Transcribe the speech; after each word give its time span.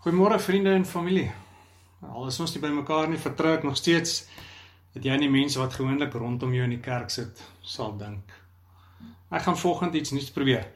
Goeiemôre 0.00 0.38
vriende 0.40 0.70
en 0.72 0.84
familie. 0.88 1.26
Al 2.00 2.30
is 2.30 2.38
ons 2.40 2.54
nie 2.54 2.60
by 2.62 2.70
mekaar 2.72 3.10
nie, 3.12 3.18
vertrou 3.20 3.50
ek 3.52 3.66
nog 3.68 3.74
steeds 3.76 4.22
dat 4.94 5.04
jy 5.04 5.12
en 5.12 5.20
die 5.20 5.28
mense 5.28 5.60
wat 5.60 5.74
gewoonlik 5.76 6.14
rondom 6.16 6.54
jou 6.56 6.62
in 6.64 6.72
die 6.72 6.78
kerk 6.80 7.12
sit, 7.12 7.42
sal 7.60 7.92
dink. 8.00 8.32
Ek 9.28 9.44
gaan 9.44 9.58
volgende 9.60 10.00
iets 10.00 10.14
nuuts 10.16 10.30
probeer. 10.32 10.70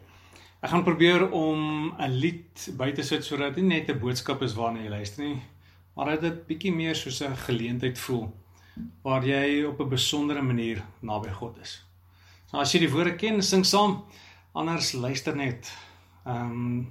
Ek 0.60 0.68
gaan 0.74 0.84
probeer 0.84 1.24
om 1.30 1.94
'n 1.96 2.10
lied 2.20 2.66
by 2.76 2.90
te 2.92 3.00
sit 3.02 3.24
sodat 3.24 3.54
dit 3.56 3.64
net 3.64 3.88
'n 3.88 3.98
boodskap 3.98 4.42
is 4.42 4.52
waarna 4.52 4.84
jy 4.84 4.90
luister 4.90 5.24
nie, 5.24 5.42
maar 5.96 6.10
dat 6.12 6.20
dit 6.20 6.46
bietjie 6.46 6.74
meer 6.74 6.94
soos 6.94 7.22
'n 7.22 7.34
geleentheid 7.48 7.98
voel 7.98 8.28
waar 9.02 9.24
jy 9.24 9.64
op 9.64 9.80
'n 9.80 9.88
besondere 9.88 10.42
manier 10.42 10.84
naby 11.00 11.30
God 11.30 11.56
is. 11.62 11.82
So 12.50 12.58
as 12.58 12.74
jy 12.74 12.80
die 12.80 12.92
woorde 12.92 13.16
ken, 13.16 13.42
sing 13.42 13.64
saam, 13.64 14.04
anders 14.52 14.92
luister 14.92 15.34
net. 15.34 15.72
Ehm 16.26 16.50
um, 16.50 16.90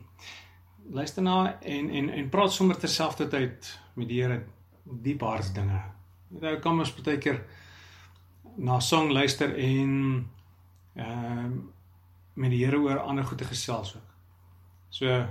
luister 0.92 1.24
na 1.24 1.60
en 1.62 1.90
en 1.90 2.10
en 2.10 2.30
praat 2.30 2.52
sommer 2.54 2.78
terselfdertyd 2.78 3.80
met 3.94 4.08
die 4.08 4.22
Here 4.22 4.44
diep 4.84 5.22
hart 5.22 5.54
dinge. 5.56 5.82
Jy 6.34 6.40
weet, 6.40 6.62
kom 6.62 6.80
ons 6.80 6.94
baie 6.98 7.18
keer 7.18 7.44
na 8.58 8.80
song 8.80 9.12
luister 9.12 9.56
en 9.56 9.94
ehm 10.96 11.46
um, 11.46 11.62
met 12.34 12.50
die 12.50 12.64
Here 12.66 12.80
oor 12.82 13.00
ander 13.00 13.26
goeie 13.26 13.46
gesels 13.46 13.96
ook. 13.96 14.14
So 14.90 15.26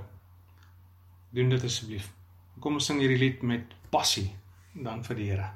doen 1.34 1.48
dit 1.48 1.64
asseblief. 1.64 2.12
Kom 2.61 2.78
ons 2.78 2.87
sing 2.87 3.00
hierdie 3.00 3.19
lied 3.19 3.42
met 3.42 3.75
passie 3.91 4.28
dan 4.75 5.03
vir 5.05 5.19
die 5.19 5.30
Here. 5.33 5.50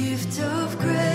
Gift 0.00 0.40
of 0.40 0.78
grace 0.78 1.09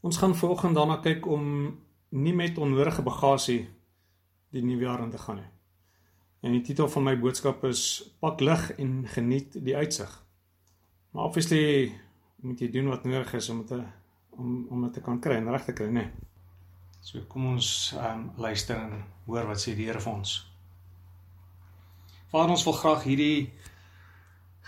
Ons 0.00 0.16
gaan 0.16 0.34
volgende 0.36 0.78
daarna 0.80 0.96
kyk 1.04 1.26
om 1.26 1.44
nie 2.08 2.34
met 2.34 2.58
onnodige 2.58 3.02
bagasie 3.02 3.60
die 4.50 4.62
nuwe 4.64 4.86
jaar 4.86 5.02
in 5.04 5.10
te 5.10 5.18
gaan 5.18 5.36
nie. 5.36 5.50
En 6.40 6.56
die 6.56 6.62
titel 6.64 6.88
van 6.88 7.04
my 7.04 7.14
boodskap 7.20 7.64
is 7.68 7.82
Pak 8.20 8.40
lig 8.40 8.70
en 8.80 9.04
geniet 9.12 9.58
die 9.64 9.76
uitsig. 9.76 10.10
Maar 11.10 11.24
obviously 11.24 11.92
moet 12.40 12.60
jy 12.60 12.70
doen 12.72 12.88
wat 12.88 13.04
nodig 13.04 13.34
is 13.36 13.48
om 13.52 13.64
te 13.66 13.82
om 14.30 14.66
om 14.70 14.82
dit 14.86 14.92
te 14.96 15.02
kan 15.04 15.20
kry 15.20 15.36
en 15.36 15.50
reg 15.52 15.64
te 15.64 15.74
kry, 15.76 15.90
né? 15.90 16.06
Nee. 16.06 16.28
So 17.00 17.20
kom 17.28 17.46
ons 17.54 17.92
ehm 17.96 18.20
um, 18.20 18.30
luister 18.36 18.76
en 18.76 19.04
hoor 19.26 19.48
wat 19.48 19.60
sê 19.60 19.74
die 19.76 19.86
Here 19.88 20.00
vir 20.00 20.12
ons. 20.12 20.32
Vader, 22.30 22.52
ons 22.54 22.64
wil 22.64 22.76
graag 22.78 23.04
hierdie 23.04 23.52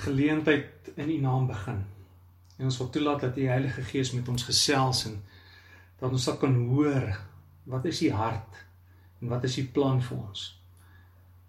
geleentheid 0.04 0.92
in 0.96 1.10
U 1.10 1.18
naam 1.20 1.46
begin. 1.46 1.84
En 2.62 2.68
ons 2.68 2.76
wil 2.78 2.90
toelaat 2.94 3.20
dat 3.20 3.36
U 3.36 3.46
Heilige 3.46 3.82
Gees 3.82 4.12
met 4.14 4.28
ons 4.28 4.42
gesels 4.46 5.04
en 5.08 5.16
dat 5.98 6.12
ons 6.14 6.22
sal 6.22 6.36
kan 6.38 6.54
hoor 6.68 7.08
wat 7.66 7.88
is 7.90 8.02
U 8.06 8.10
hart 8.14 8.60
en 9.20 9.32
wat 9.32 9.48
is 9.48 9.56
U 9.58 9.64
plan 9.74 9.98
vir 10.02 10.20
ons. 10.20 10.44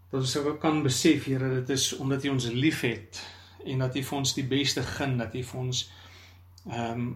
Dat 0.10 0.26
ons 0.26 0.34
sou 0.34 0.56
kan 0.58 0.82
besef, 0.82 1.28
Here, 1.30 1.52
dit 1.60 1.70
is 1.70 1.86
omdat 2.02 2.26
U 2.26 2.34
ons 2.34 2.50
liefhet 2.50 3.22
en 3.62 3.86
dat 3.86 3.94
U 3.94 4.04
vir 4.10 4.18
ons 4.24 4.34
die 4.40 4.48
beste 4.56 4.82
gun, 4.96 5.20
dat 5.22 5.38
U 5.38 5.46
vir 5.52 5.62
ons 5.68 5.84
ehm 6.72 7.06
um, 7.06 7.14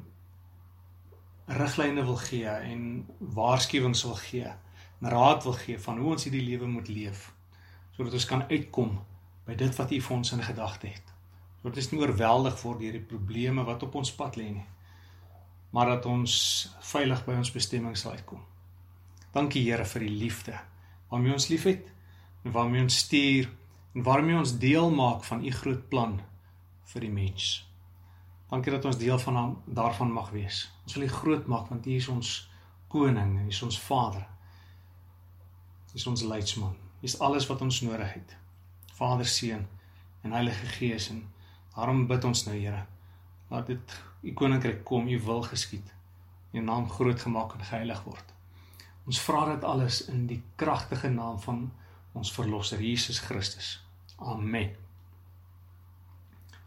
riglyne 1.58 2.06
wil 2.06 2.22
gee 2.22 2.54
en 2.70 2.88
waarskuwings 3.34 4.06
wil 4.06 4.18
gee, 4.22 4.54
en 5.02 5.10
raad 5.10 5.44
wil 5.50 5.58
gee 5.58 5.80
van 5.80 5.98
hoe 5.98 6.14
ons 6.14 6.30
hierdie 6.30 6.44
lewe 6.44 6.70
moet 6.70 6.90
leef 6.92 7.32
sodat 7.96 8.14
ons 8.14 8.30
kan 8.30 8.46
uitkom 8.52 8.98
by 9.48 9.58
dit 9.58 9.80
wat 9.82 9.92
U 9.92 10.02
vir 10.10 10.22
ons 10.22 10.36
in 10.38 10.50
gedagte 10.54 10.92
het. 10.92 11.17
Sodat 11.62 11.82
ons 11.82 11.92
nie 11.92 12.02
oorweldig 12.02 12.58
word 12.64 12.80
deur 12.84 12.98
die 13.00 13.08
probleme 13.12 13.66
wat 13.68 13.84
op 13.84 13.96
ons 14.00 14.14
pad 14.16 14.38
lê 14.38 14.48
nie, 14.54 14.66
maar 15.74 15.90
dat 15.92 16.06
ons 16.10 16.34
veilig 16.92 17.24
by 17.26 17.36
ons 17.42 17.52
bestemming 17.52 17.98
sal 17.98 18.16
uitkom. 18.16 18.44
Dankie 19.34 19.64
Here 19.66 19.86
vir 19.86 20.06
die 20.08 20.16
liefde 20.24 20.60
waarmee 21.12 21.34
ons 21.34 21.48
liefhet 21.52 21.88
en 22.44 22.52
waarmee 22.56 22.82
ons 22.82 22.98
stuur 23.04 23.50
en 23.96 24.04
waarmee 24.04 24.38
ons 24.38 24.58
deel 24.60 24.92
maak 24.92 25.24
van 25.28 25.44
U 25.46 25.52
groot 25.52 25.84
plan 25.90 26.18
vir 26.94 27.04
die 27.04 27.12
mens. 27.12 27.68
Dankie 28.50 28.72
dat 28.72 28.86
ons 28.88 29.00
deel 29.00 29.20
van 29.20 29.36
hom 29.36 29.54
daarvan 29.66 30.12
mag 30.12 30.32
wees. 30.32 30.68
Ons 30.84 30.96
wil 30.96 31.08
U 31.08 31.12
groot 31.12 31.48
maak 31.52 31.72
want 31.72 31.88
U 31.88 31.96
is 31.96 32.08
ons 32.12 32.34
koning 32.88 33.38
U 33.44 33.48
is 33.48 33.62
ons 33.64 33.80
Vader. 33.80 34.24
U 35.92 35.96
is 36.00 36.08
ons 36.08 36.24
leidsman. 36.24 36.76
U 37.02 37.06
is 37.06 37.20
alles 37.20 37.48
wat 37.52 37.62
ons 37.62 37.82
nodig 37.82 38.14
het. 38.14 38.38
Vader, 38.98 39.26
Seun 39.26 39.68
en 40.24 40.32
Heilige 40.32 40.66
Gees 40.78 41.10
en 41.10 41.26
daarom 41.78 42.08
bid 42.10 42.26
ons 42.26 42.46
nou, 42.50 42.58
Here, 42.58 42.86
laat 43.52 43.70
dit 43.70 43.98
U 44.26 44.34
koninkryk 44.34 44.82
kom, 44.84 45.08
U 45.08 45.20
wil 45.24 45.44
geskied. 45.46 45.94
U 46.52 46.64
naam 46.66 46.90
groot 46.90 47.22
gemaak 47.22 47.54
en 47.54 47.66
geheilig 47.70 48.02
word. 48.08 48.34
Ons 49.08 49.20
vra 49.24 49.46
dit 49.54 49.64
alles 49.64 50.02
in 50.12 50.26
die 50.28 50.42
kragtige 50.60 51.12
naam 51.14 51.38
van 51.40 51.68
ons 52.18 52.32
verlosser 52.34 52.82
Jesus 52.82 53.22
Christus. 53.24 53.78
Amen. 54.18 54.74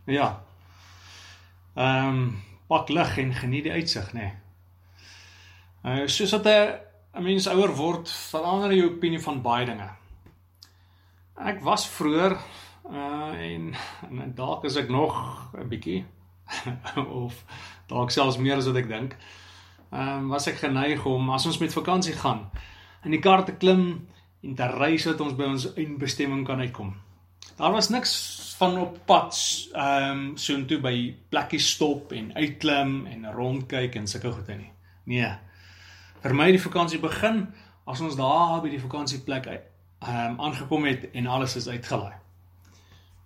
Ja. 0.06 0.30
Ehm 1.74 2.08
um, 2.08 2.38
pak 2.70 2.88
lig 2.88 3.16
en 3.18 3.34
geniet 3.34 3.66
die 3.66 3.72
uitsig, 3.72 4.12
nê. 4.14 4.30
Nee. 4.30 4.36
Uh 5.82 6.06
soos 6.06 6.32
wat 6.36 6.46
'n 6.46 7.22
mens 7.22 7.48
ouer 7.48 7.74
word, 7.76 8.10
verander 8.30 8.72
jou 8.72 8.94
opinie 8.94 9.20
van 9.20 9.42
baie 9.42 9.66
dinge. 9.66 9.90
Ek 11.36 11.60
was 11.60 11.88
vroeër 11.88 12.38
uh 12.84 13.34
en, 13.36 13.74
en 14.10 14.32
dalk 14.34 14.64
is 14.64 14.76
ek 14.76 14.88
nog 14.88 15.14
'n 15.54 15.68
bietjie 15.68 16.04
of 17.24 17.44
dalk 17.86 18.10
selfs 18.10 18.38
meer 18.38 18.56
as 18.56 18.66
wat 18.66 18.76
ek 18.76 18.88
dink. 18.88 19.16
Ehm 19.90 20.08
um, 20.08 20.28
was 20.28 20.46
ek 20.46 20.62
geneig 20.62 21.04
om 21.06 21.30
as 21.30 21.46
ons 21.46 21.58
met 21.58 21.72
vakansie 21.72 22.14
gaan 22.14 22.50
in 23.04 23.10
die 23.10 23.20
kar 23.20 23.44
te 23.44 23.56
klim 23.56 24.06
en 24.42 24.54
te 24.54 24.66
ry 24.66 24.96
sodat 24.96 25.20
ons 25.20 25.36
by 25.36 25.48
ons 25.50 25.72
eindbestemming 25.74 26.44
kan 26.46 26.60
uitkom. 26.60 26.94
Daar 27.56 27.72
was 27.72 27.88
niks 27.88 28.12
van 28.58 28.78
op 28.78 28.98
pad 29.06 29.34
ehm 29.72 30.10
um, 30.10 30.36
soontoe 30.36 30.78
by 30.80 30.94
plekkies 31.28 31.70
stop 31.74 32.12
en 32.12 32.34
uitklim 32.36 33.06
en 33.06 33.32
rondkyk 33.32 33.96
en 33.96 34.06
sulke 34.06 34.32
goede 34.32 34.56
nie. 34.56 34.72
Nee. 35.04 35.32
Vir 36.20 36.34
my 36.36 36.50
die 36.52 36.62
vakansie 36.62 37.00
begin 37.00 37.46
as 37.84 38.00
ons 38.00 38.16
daar 38.16 38.60
by 38.62 38.70
die 38.70 38.82
vakansieplek 38.82 39.50
ehm 39.50 39.60
um, 40.00 40.40
aangekom 40.40 40.84
het 40.84 41.10
en 41.12 41.26
alles 41.26 41.56
is 41.56 41.68
uitgelaai. 41.68 42.19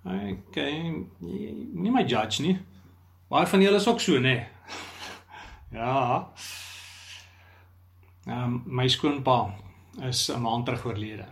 Okay, 0.04 0.92
nie 1.20 1.90
my 1.90 2.02
judge 2.04 2.42
nie. 2.44 2.58
Baie 3.32 3.46
van 3.49 3.62
julle 3.64 3.78
is 3.80 3.87
ook 3.88 4.02
so, 4.04 4.18
nê. 4.20 4.34
Nee. 4.34 5.78
ja. 5.80 5.94
Ehm 8.26 8.42
um, 8.42 8.58
my 8.66 8.88
skoonpa 8.88 9.54
is 10.08 10.28
'n 10.28 10.40
maand 10.40 10.66
terug 10.66 10.84
oorlede. 10.84 11.25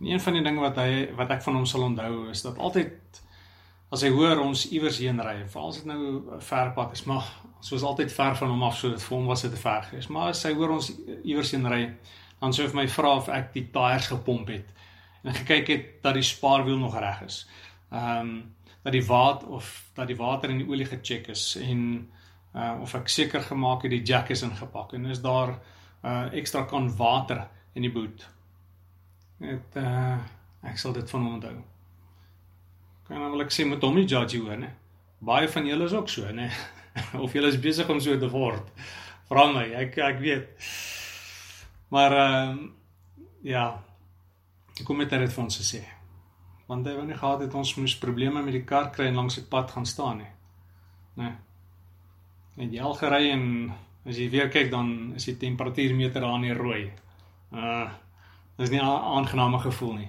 En 0.00 0.06
een 0.06 0.20
van 0.20 0.32
die 0.32 0.42
dinge 0.42 0.60
wat 0.60 0.76
hy 0.76 1.14
wat 1.14 1.30
ek 1.30 1.42
van 1.42 1.54
hom 1.54 1.66
sal 1.66 1.82
onthou 1.82 2.30
is 2.30 2.42
dat 2.42 2.58
altyd 2.58 3.22
as 3.90 4.02
hy 4.02 4.10
hoor 4.10 4.38
ons 4.38 4.68
iewers 4.70 4.98
heen 4.98 5.20
ry, 5.20 5.46
veral 5.46 5.68
as 5.68 5.76
dit 5.76 5.84
nou 5.84 5.98
'n 6.36 6.40
ver 6.40 6.72
pad 6.72 6.92
is, 6.92 7.04
maar 7.04 7.24
soos 7.60 7.82
altyd 7.82 8.12
ver 8.12 8.36
van 8.36 8.48
hom 8.48 8.62
af, 8.62 8.76
so 8.78 8.90
dit 8.90 9.02
vir 9.02 9.16
hom 9.16 9.26
was 9.26 9.42
dit 9.42 9.50
te 9.50 9.56
ver 9.56 9.82
geweest. 9.82 10.08
Maar 10.08 10.28
as 10.28 10.42
hy 10.42 10.54
hoor 10.54 10.70
ons 10.70 10.92
iewers 11.24 11.50
heen 11.50 11.66
ry, 11.66 11.94
dan 12.40 12.52
sou 12.52 12.66
hy 12.66 12.70
vir 12.70 12.80
my 12.82 12.88
vra 12.88 13.16
of 13.16 13.28
ek 13.28 13.52
die 13.52 13.70
tyres 13.70 14.06
gepomp 14.06 14.48
het 14.48 14.66
en 15.22 15.34
gekyk 15.34 15.68
het 15.68 16.02
dat 16.02 16.14
die 16.14 16.26
spaarwiel 16.26 16.78
nog 16.78 16.98
reg 16.98 17.20
is. 17.26 17.44
Ehm 17.90 18.18
um, 18.18 18.54
dat 18.82 18.92
die 18.92 19.04
water 19.06 19.48
of 19.48 19.90
dat 19.94 20.06
die 20.06 20.16
water 20.16 20.50
in 20.50 20.58
die 20.58 20.68
olie 20.68 20.86
gecheck 20.88 21.26
is 21.28 21.56
en 21.60 22.10
uh 22.54 22.78
of 22.80 22.94
ek 22.94 23.08
seker 23.08 23.42
gemaak 23.44 23.82
het 23.82 23.90
die 23.90 24.02
jack 24.02 24.30
is 24.30 24.42
ingepak 24.42 24.92
en 24.92 25.04
is 25.04 25.20
daar 25.20 25.58
uh 26.02 26.32
ekstra 26.32 26.62
kan 26.64 26.96
water 26.96 27.48
in 27.74 27.82
die 27.82 27.92
boot 27.92 28.24
Dit 29.40 29.76
uh 29.80 30.18
ek 30.68 30.76
sal 30.76 30.92
dit 30.92 31.08
van 31.10 31.22
hom 31.24 31.36
onthou. 31.38 31.54
Kan 33.08 33.22
nou 33.22 33.30
wil 33.32 33.46
ek 33.46 33.54
sê 33.54 33.64
met 33.64 33.80
hom 33.80 33.94
nie 33.96 34.04
judge 34.04 34.40
hoor 34.42 34.58
nie. 34.60 34.72
Baie 35.24 35.48
van 35.48 35.68
julle 35.68 35.86
is 35.88 35.94
ook 35.96 36.10
so, 36.12 36.28
nê. 36.36 36.50
of 37.24 37.32
julle 37.32 37.48
is 37.48 37.60
besig 37.60 37.88
om 37.88 38.00
so 38.04 38.18
te 38.20 38.28
word. 38.28 38.68
Vra 39.30 39.46
my, 39.54 39.64
ek 39.80 39.96
ek 40.04 40.20
weet. 40.20 40.68
Maar 41.94 42.16
ehm 42.18 42.58
uh, 42.60 42.68
ja. 43.48 43.64
Ek 44.80 44.86
kom 44.88 44.96
met 44.96 45.10
dit 45.12 45.32
vir 45.32 45.44
ons 45.44 45.56
te 45.56 45.66
sê. 45.66 45.82
Want 46.70 46.86
hy 46.86 46.94
wou 46.96 47.04
nie 47.04 47.18
gehad 47.18 47.40
het 47.44 47.54
ons 47.54 47.76
moes 47.76 47.98
probleme 48.00 48.42
met 48.42 48.54
die 48.56 48.64
kar 48.64 48.90
kry 48.94 49.10
en 49.10 49.18
langs 49.20 49.36
die 49.36 49.44
pad 49.44 49.70
gaan 49.70 49.86
staan 49.86 50.22
nie. 50.22 50.30
Né. 51.20 51.34
En 52.56 52.72
jy 52.72 52.80
al 52.80 52.94
gery 52.94 53.30
en 53.30 53.44
as 54.08 54.16
jy 54.16 54.30
weer 54.32 54.48
kyk 54.48 54.70
dan 54.70 55.12
is 55.18 55.26
die 55.28 55.36
temperatuurmeter 55.36 56.24
daar 56.24 56.38
nie 56.40 56.56
rooi. 56.56 56.86
Uh 57.52 57.90
Dis 58.60 58.70
nie 58.70 58.80
'n 58.80 58.84
aangename 59.16 59.58
gevoel 59.58 59.94
nie. 59.94 60.08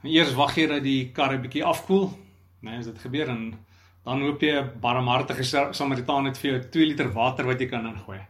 Maar 0.00 0.10
eers 0.10 0.34
wag 0.34 0.54
jy 0.56 0.66
dat 0.66 0.82
die 0.82 1.12
kar 1.12 1.32
'n 1.34 1.42
bietjie 1.42 1.64
afkoel, 1.64 2.08
né, 2.62 2.70
nee, 2.70 2.78
as 2.78 2.86
dit 2.86 2.98
gebeur 2.98 3.28
en 3.28 3.58
dan 4.04 4.22
hoop 4.22 4.40
jy 4.40 4.52
'n 4.56 4.80
barmhartige 4.80 5.44
Samaritaan 5.72 6.24
het 6.24 6.38
vir 6.38 6.50
jou 6.50 6.60
2 6.70 6.86
liter 6.86 7.12
water 7.12 7.44
wat 7.44 7.60
jy 7.60 7.66
kan 7.68 7.86
ingooi. 7.86 8.20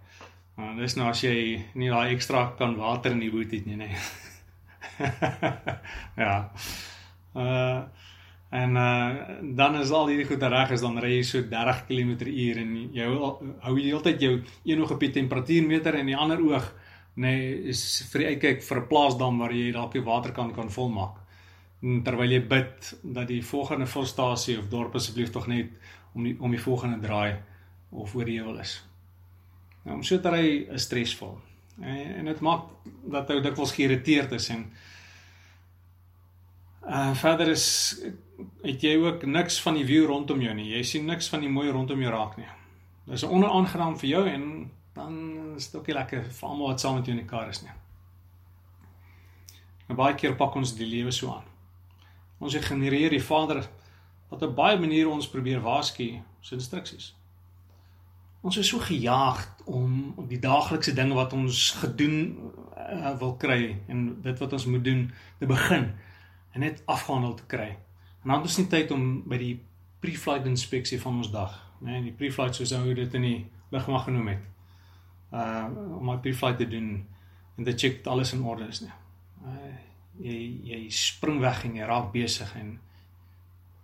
Maar 0.56 0.76
dis 0.76 0.96
nou 0.96 1.08
as 1.08 1.20
jy 1.20 1.64
nie 1.74 1.88
daai 1.88 2.14
ekstra 2.14 2.54
kan 2.58 2.76
water 2.76 3.12
in 3.12 3.20
die 3.20 3.30
boot 3.30 3.50
het 3.50 3.66
nie, 3.66 3.76
né. 3.76 3.86
Nee. 3.86 3.96
ja. 6.24 6.50
Uh 7.34 7.82
en 8.48 8.76
uh 8.80 9.16
dan 9.56 9.74
is 9.76 9.90
al 9.92 10.06
hierdie 10.08 10.24
goed 10.24 10.42
reg 10.42 10.70
is 10.72 10.80
dan 10.80 10.96
ry 10.96 11.10
jy 11.18 11.24
so 11.30 11.42
30 11.50 11.82
km/h 11.88 12.60
en 12.62 12.70
jy 12.96 13.08
hou 13.60 13.74
jy 13.76 13.90
heeltyd 13.90 14.22
jou 14.24 14.30
een 14.64 14.80
oog 14.80 14.94
op 14.94 15.04
die 15.04 15.12
temperatuurmeter 15.12 15.98
en 15.98 16.08
die 16.08 16.16
ander 16.16 16.40
oog 16.40 16.70
nee, 17.18 17.50
is 17.72 17.82
vir 18.12 18.22
die 18.22 18.28
uitkyk 18.32 18.62
vir 18.64 18.80
'n 18.80 18.88
plaasdam 18.88 19.38
waar 19.38 19.52
jy 19.52 19.72
dalk 19.72 19.92
die 19.92 20.04
water 20.04 20.32
kan 20.32 20.70
volmaak. 20.70 21.16
Terwyl 22.04 22.32
jy 22.32 22.40
bid 22.40 22.94
dat 23.02 23.28
die 23.28 23.42
volgende 23.42 23.86
volstasie 23.86 24.58
of 24.58 24.68
dorp 24.68 24.94
asseblief 24.94 25.30
tog 25.30 25.46
net 25.46 25.70
om 26.14 26.24
die 26.24 26.36
om 26.40 26.50
die 26.50 26.62
volgende 26.62 26.98
draai 27.06 27.36
of 27.90 28.14
oor 28.14 28.24
die 28.24 28.38
heuwel 28.38 28.60
is. 28.60 28.82
Nou 29.84 29.96
om 29.96 30.02
so 30.02 30.18
te 30.18 30.30
ry 30.30 30.66
is 30.74 30.82
stresvol. 30.82 31.38
En 31.80 32.14
en 32.14 32.25
dit 32.25 32.40
maak 32.40 32.70
dat 33.11 33.28
jy 33.28 33.40
dikwels 33.42 33.73
geïrriteerd 33.73 34.32
is 34.32 34.49
en 34.54 34.64
uh 36.88 37.12
verder 37.20 37.49
is 37.52 37.66
het 38.62 38.82
jy 38.82 38.94
ook 38.97 39.26
niks 39.26 39.61
van 39.62 39.76
die 39.76 39.85
view 39.85 40.06
rondom 40.06 40.40
jou 40.40 40.54
nie. 40.54 40.70
Jy 40.76 40.82
sien 40.82 41.04
niks 41.06 41.28
van 41.28 41.42
die 41.44 41.52
mooi 41.52 41.70
rondom 41.70 42.00
jou 42.00 42.12
raak 42.12 42.37
nie. 42.38 42.49
Dis 43.08 43.25
onaangenaam 43.25 43.99
vir 43.99 44.08
jou 44.08 44.25
en 44.28 44.70
dan 44.94 45.18
is 45.56 45.68
dit 45.70 45.80
ook 45.80 45.87
nie 45.87 45.97
lekker 45.99 46.25
vir 46.25 46.49
almal 46.49 46.73
wat 46.73 46.80
saam 46.80 46.99
met 46.99 47.06
jou 47.06 47.16
in 47.16 47.23
die 47.23 47.30
kar 47.30 47.49
is 47.49 47.62
nie. 47.62 47.75
En 49.88 49.97
baie 49.97 50.14
keer 50.14 50.37
pak 50.37 50.56
ons 50.58 50.75
die 50.76 50.87
lewe 50.87 51.12
so 51.14 51.32
aan. 51.32 51.47
Ons 52.38 52.54
ignoreer 52.54 53.11
die 53.11 53.23
Vader 53.25 53.62
wat 54.28 54.42
op 54.44 54.56
baie 54.56 54.78
maniere 54.78 55.08
ons 55.08 55.28
probeer 55.30 55.62
waarsku, 55.64 56.11
sy 56.44 56.58
instruksies. 56.58 57.12
Ons 58.44 58.58
is 58.61 58.68
so 58.68 58.78
gejaag 58.85 59.40
om 59.68 60.14
die 60.28 60.40
daaglikse 60.40 60.94
dinge 60.96 61.14
wat 61.14 61.34
ons 61.37 61.70
gedoen 61.82 62.16
uh, 62.72 63.12
wil 63.20 63.34
kry 63.37 63.76
en 63.92 64.06
dit 64.25 64.38
wat 64.40 64.52
ons 64.56 64.66
moet 64.66 64.84
doen 64.84 65.02
te 65.38 65.46
begin 65.46 65.90
en 66.56 66.64
net 66.64 66.80
afgehandel 66.87 67.34
te 67.37 67.46
kry. 67.46 67.68
En 68.22 68.30
dan 68.30 68.40
het 68.40 68.48
ons 68.48 68.56
nie 68.62 68.70
tyd 68.72 68.94
om 68.94 69.04
by 69.28 69.38
die 69.40 69.54
pre-flight 70.00 70.46
inspeksie 70.48 71.00
van 71.02 71.20
ons 71.20 71.30
dag, 71.34 71.52
né, 71.82 71.98
nee, 71.98 72.08
die 72.08 72.16
pre-flight 72.16 72.56
soos 72.56 72.72
ou 72.78 72.94
dit 72.96 73.14
in 73.18 73.26
die 73.26 73.38
lugmag 73.75 74.08
genoem 74.08 74.32
het 74.32 74.46
uh 75.28 75.68
om 75.98 76.10
'n 76.10 76.20
pre-flight 76.25 76.56
te 76.56 76.68
doen 76.68 77.04
en 77.58 77.64
te 77.64 77.76
check 77.76 78.06
alles 78.06 78.32
in 78.32 78.42
orde 78.42 78.68
is 78.68 78.80
nie. 78.80 78.94
Uh 79.44 79.76
jy 80.18 80.38
jy 80.64 80.90
spring 80.90 81.40
weg 81.40 81.64
en 81.64 81.76
jy 81.76 81.84
raak 81.87 82.12
besig 82.12 82.56
en 82.56 82.78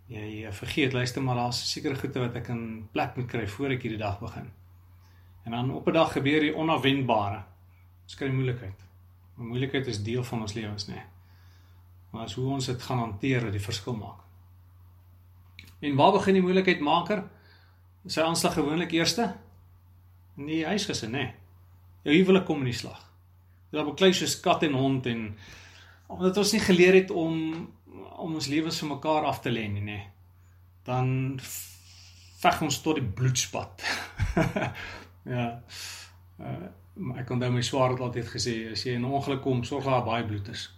jy, 0.08 0.42
jy 0.42 0.52
vergeet 0.52 0.92
luister 0.92 1.22
maar 1.22 1.36
daar's 1.36 1.60
sekere 1.72 1.94
goede 1.94 2.20
wat 2.20 2.36
ek 2.36 2.48
in 2.48 2.88
plek 2.92 3.16
moet 3.16 3.28
kry 3.30 3.46
voor 3.46 3.70
ek 3.76 3.82
hierdie 3.82 4.00
dag 4.00 4.20
begin. 4.20 4.50
En 5.44 5.50
dan 5.50 5.70
op 5.70 5.86
'n 5.88 5.92
dag 5.92 6.12
gebeur 6.12 6.40
die 6.40 6.54
onverwendbare. 6.54 7.42
Dis 8.04 8.14
kry 8.14 8.28
moeilikheid. 8.28 8.84
Maar 9.34 9.46
moeilikheid 9.46 9.86
is 9.86 10.02
deel 10.02 10.24
van 10.24 10.40
ons 10.40 10.52
lewens, 10.52 10.88
nê. 10.88 11.00
Maar 12.10 12.22
as 12.22 12.34
hoe 12.34 12.52
ons 12.52 12.66
dit 12.66 12.82
gaan 12.82 12.98
hanteer 12.98 13.42
wat 13.42 13.52
die 13.52 13.60
verskil 13.60 13.96
maak. 13.96 14.20
En 15.78 15.96
waar 15.96 16.12
begin 16.12 16.34
die 16.34 16.42
moeilikheidmaker? 16.42 17.24
Sy 18.06 18.20
aanslag 18.20 18.54
gewoonlik 18.54 18.92
eerste 18.92 19.34
in 20.36 20.46
die 20.46 20.64
huisgesin, 20.66 21.10
nê. 21.10 21.32
Jou 22.02 22.16
huwelik 22.16 22.44
kom 22.44 22.58
in 22.58 22.70
die 22.70 22.78
slag. 22.78 23.00
Jy 23.70 23.84
beklei 23.84 24.12
soos 24.12 24.40
kat 24.40 24.62
en 24.62 24.76
hond 24.78 25.06
en 25.06 25.36
omdat 26.06 26.36
ons 26.36 26.52
nie 26.52 26.60
geleer 26.60 26.94
het 26.94 27.10
om 27.10 27.68
om 28.14 28.34
ons 28.34 28.46
lewens 28.46 28.78
vir 28.80 28.88
mekaar 28.88 29.24
af 29.28 29.40
te 29.40 29.50
lê 29.50 29.66
nie, 29.68 29.82
nê. 29.82 29.98
Dan 30.86 31.40
veg 32.40 32.60
ons 32.62 32.78
tot 32.84 32.96
die 33.00 33.04
bloedspat. 33.04 33.82
ja. 35.24 35.62
Uh, 36.40 36.68
maar 36.94 37.18
ek 37.24 37.30
onthou 37.30 37.50
my 37.50 37.62
swaar 37.62 37.90
het 37.90 38.00
altyd 38.00 38.28
gesê 38.30 38.54
as 38.72 38.84
jy 38.86 38.94
in 38.94 39.02
'n 39.02 39.10
ongeluk 39.10 39.42
kom, 39.42 39.64
sorg 39.64 39.84
daar 39.84 40.04
baie 40.04 40.24
bloed 40.24 40.48
is. 40.48 40.70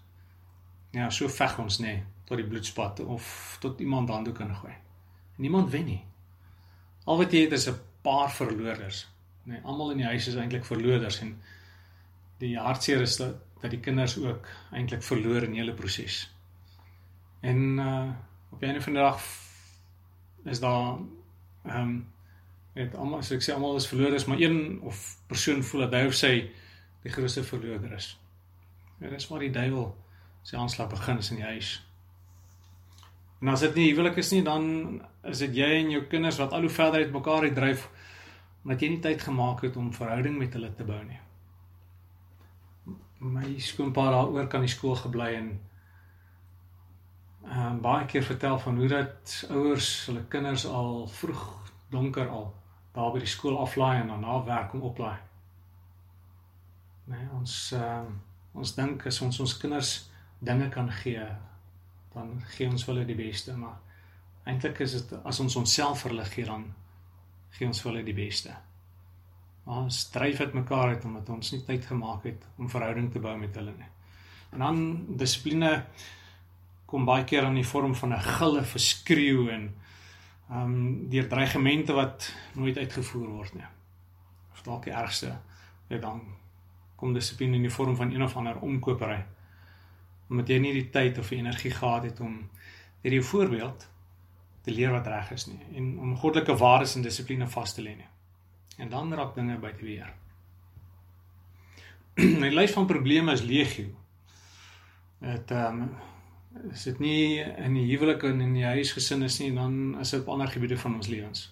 Ja, 0.90 1.10
so 1.10 1.28
veg 1.28 1.58
ons 1.58 1.80
nê 1.80 2.02
tot 2.24 2.36
die 2.36 2.46
bloedspat 2.46 3.00
of 3.00 3.56
tot 3.60 3.80
iemand 3.80 4.08
handdoek 4.08 4.34
kan 4.34 4.54
gooi. 4.54 4.74
Niemand 5.36 5.70
wen 5.70 5.84
nie. 5.84 6.04
Al 7.04 7.18
wat 7.18 7.32
jy 7.32 7.42
het 7.44 7.52
is 7.52 7.68
'n 7.68 7.78
paar 8.02 8.30
verloorders. 8.30 9.06
Nee, 9.42 9.60
almal 9.62 9.90
in 9.90 9.96
die 9.96 10.06
huis 10.06 10.26
is 10.26 10.34
eintlik 10.34 10.64
verloorders 10.64 11.20
en 11.20 11.36
die 12.38 12.58
hartseer 12.58 13.00
is 13.00 13.16
dat 13.16 13.34
dat 13.60 13.70
die 13.70 13.80
kinders 13.80 14.18
ook 14.18 14.46
eintlik 14.70 15.02
verloor 15.02 15.42
in 15.42 15.50
die 15.50 15.60
hele 15.60 15.74
proses. 15.74 16.30
En 17.40 17.78
uh 17.78 18.10
op 18.50 18.62
'n 18.62 18.80
van 18.80 18.92
die 18.92 19.02
dag 19.02 19.20
is 20.44 20.60
daar 20.60 20.98
ehm 21.64 21.80
um, 21.80 22.06
het 22.76 22.94
almal 22.94 23.22
so 23.24 23.36
ek 23.36 23.44
sê 23.44 23.54
almal 23.54 23.78
is 23.80 23.88
verloorders, 23.88 24.26
maar 24.28 24.40
een 24.40 24.80
of 24.84 25.02
persoon 25.30 25.62
voel 25.64 25.86
dat 25.86 25.94
hy 25.96 26.06
of 26.10 26.16
sy 26.16 26.32
die 27.06 27.12
grootste 27.12 27.44
verloorder 27.46 27.94
is. 27.96 28.10
En 29.00 29.12
dis 29.12 29.28
maar 29.30 29.44
die 29.44 29.52
duiwel 29.52 29.90
sy 30.46 30.58
aanslag 30.60 30.90
begin 30.92 31.20
is 31.22 31.30
in 31.32 31.40
die 31.40 31.48
huis. 31.48 31.70
En 33.40 33.52
as 33.52 33.62
dit 33.64 33.78
nie 33.78 33.86
huwelik 33.90 34.18
is 34.20 34.32
nie, 34.32 34.42
dan 34.44 34.66
is 35.28 35.40
dit 35.44 35.56
jy 35.58 35.68
en 35.80 35.92
jou 35.92 36.02
kinders 36.10 36.40
wat 36.40 36.52
al 36.56 36.66
hoe 36.66 36.72
verder 36.72 37.04
uit 37.04 37.14
mekaar 37.14 37.48
uitdryf 37.48 37.88
omdat 38.66 38.82
jy 38.82 38.88
nie 38.90 39.02
tyd 39.04 39.20
gemaak 39.22 39.60
het 39.62 39.76
om 39.78 39.92
verhouding 39.94 40.34
met 40.40 40.54
hulle 40.58 40.72
te 40.74 40.84
bou 40.84 40.98
nie. 41.06 41.20
My 43.22 43.52
skoonpa 43.62 44.08
daaroor 44.10 44.48
kan 44.50 44.64
die 44.66 44.72
skool 44.72 44.96
gebly 44.98 45.28
en 45.38 45.52
ehm 47.46 47.76
um, 47.76 47.76
baie 47.80 48.08
keer 48.10 48.26
vertel 48.26 48.58
van 48.58 48.80
hoe 48.82 48.88
dat 48.90 49.34
ouers 49.54 49.90
hulle 50.08 50.24
kinders 50.28 50.66
al 50.66 51.06
vroeg 51.06 51.44
donker 51.94 52.26
al 52.26 52.48
daar 52.96 53.12
by 53.12 53.20
die 53.20 53.30
skool 53.30 53.58
aflaai 53.60 54.00
en 54.00 54.12
dan 54.12 54.22
na 54.24 54.36
werk 54.44 54.74
om 54.74 54.86
oplaai. 54.88 55.16
Nee, 57.12 57.26
ons 57.36 57.56
um, 57.76 58.14
ons 58.56 58.72
dink 58.74 59.04
as 59.06 59.20
ons 59.22 59.40
ons 59.44 59.56
kinders 59.60 59.90
dinge 60.40 60.68
kan 60.72 60.88
gee, 61.02 61.24
dan 62.14 62.32
gee 62.54 62.68
ons 62.68 62.86
hulle 62.88 63.04
die 63.04 63.18
beste, 63.18 63.52
maar 63.56 63.76
eintlik 64.48 64.80
is 64.84 64.96
dit 64.96 65.12
as 65.28 65.40
ons 65.44 65.58
onsself 65.60 66.02
vir 66.02 66.14
hulle 66.14 66.28
gee 66.30 66.48
dan 66.48 66.64
gee 67.56 67.68
ons 67.68 67.82
hulle 67.84 68.04
die 68.06 68.16
beste. 68.16 68.54
Maar 69.66 69.86
ons 69.86 70.02
dryf 70.14 70.40
dit 70.44 70.54
mekaar 70.54 70.94
uit 70.94 71.04
omdat 71.04 71.30
ons 71.34 71.52
nie 71.52 71.62
tyd 71.66 71.86
gemaak 71.88 72.24
het 72.28 72.44
om 72.56 72.70
verhouding 72.70 73.10
te 73.12 73.22
bou 73.22 73.34
met 73.38 73.56
hulle 73.58 73.74
nie. 73.76 73.90
En 74.54 74.62
dan 74.64 74.82
dissipline 75.20 75.72
kom 76.86 77.04
baie 77.08 77.24
keer 77.26 77.48
in 77.48 77.58
die 77.58 77.66
vorm 77.66 77.94
van 77.98 78.14
'n 78.14 78.28
gille 78.38 78.62
verskreeu 78.62 79.50
en 79.50 79.74
ehm 80.50 80.62
um, 80.62 81.08
deur 81.10 81.28
dreigemente 81.28 81.92
wat 81.92 82.32
nooit 82.54 82.78
uitgevoer 82.78 83.28
word 83.28 83.54
nie. 83.54 83.66
Of 84.52 84.62
dalk 84.62 84.84
die 84.84 84.94
ergste, 84.94 85.38
dit 85.88 86.02
dan 86.02 86.22
kom 86.96 87.12
dissipline 87.12 87.56
in 87.56 87.66
die 87.66 87.72
vorm 87.72 87.96
van 87.96 88.12
een 88.12 88.22
of 88.22 88.36
ander 88.36 88.60
omkopery. 88.62 89.24
Omdat 90.30 90.48
jy 90.48 90.58
nie 90.58 90.72
die 90.72 90.90
tyd 90.90 91.18
of 91.18 91.28
die 91.28 91.38
energie 91.38 91.70
gehad 91.70 92.02
het 92.02 92.20
om 92.20 92.38
deur 93.02 93.12
jou 93.12 93.22
voorbeeld 93.22 93.88
te 94.62 94.74
leer 94.74 94.90
wat 94.90 95.06
reg 95.06 95.30
is 95.30 95.46
nie 95.46 95.60
en 95.78 95.98
om 96.02 96.16
goddelike 96.18 96.56
waardes 96.58 96.96
en 96.96 97.02
dissipline 97.02 97.46
vas 97.48 97.74
te 97.74 97.82
lê 97.82 97.94
nie. 97.96 98.08
En 98.78 98.88
dan 98.88 99.14
raak 99.14 99.34
dinge 99.34 99.58
buite 99.58 99.84
weer. 99.84 100.14
'n 102.16 102.50
Lys 102.58 102.72
van 102.72 102.86
probleme 102.86 103.32
is 103.32 103.42
legio. 103.42 103.88
Dit 105.18 105.50
ehm 105.50 105.82
um, 105.82 105.90
is 106.72 106.86
dit 106.88 106.98
nie 107.02 107.40
in 107.40 107.76
die 107.76 107.84
huwelik 107.90 108.24
en 108.28 108.40
in 108.44 108.54
die 108.56 108.66
huisgesin 108.66 109.24
is 109.26 109.38
nie, 109.42 109.52
dan 109.54 109.96
is 110.00 110.12
dit 110.14 110.22
op 110.22 110.32
ander 110.34 110.50
gebiede 110.50 110.78
van 110.80 110.96
ons 110.98 111.10
lewens. 111.10 111.46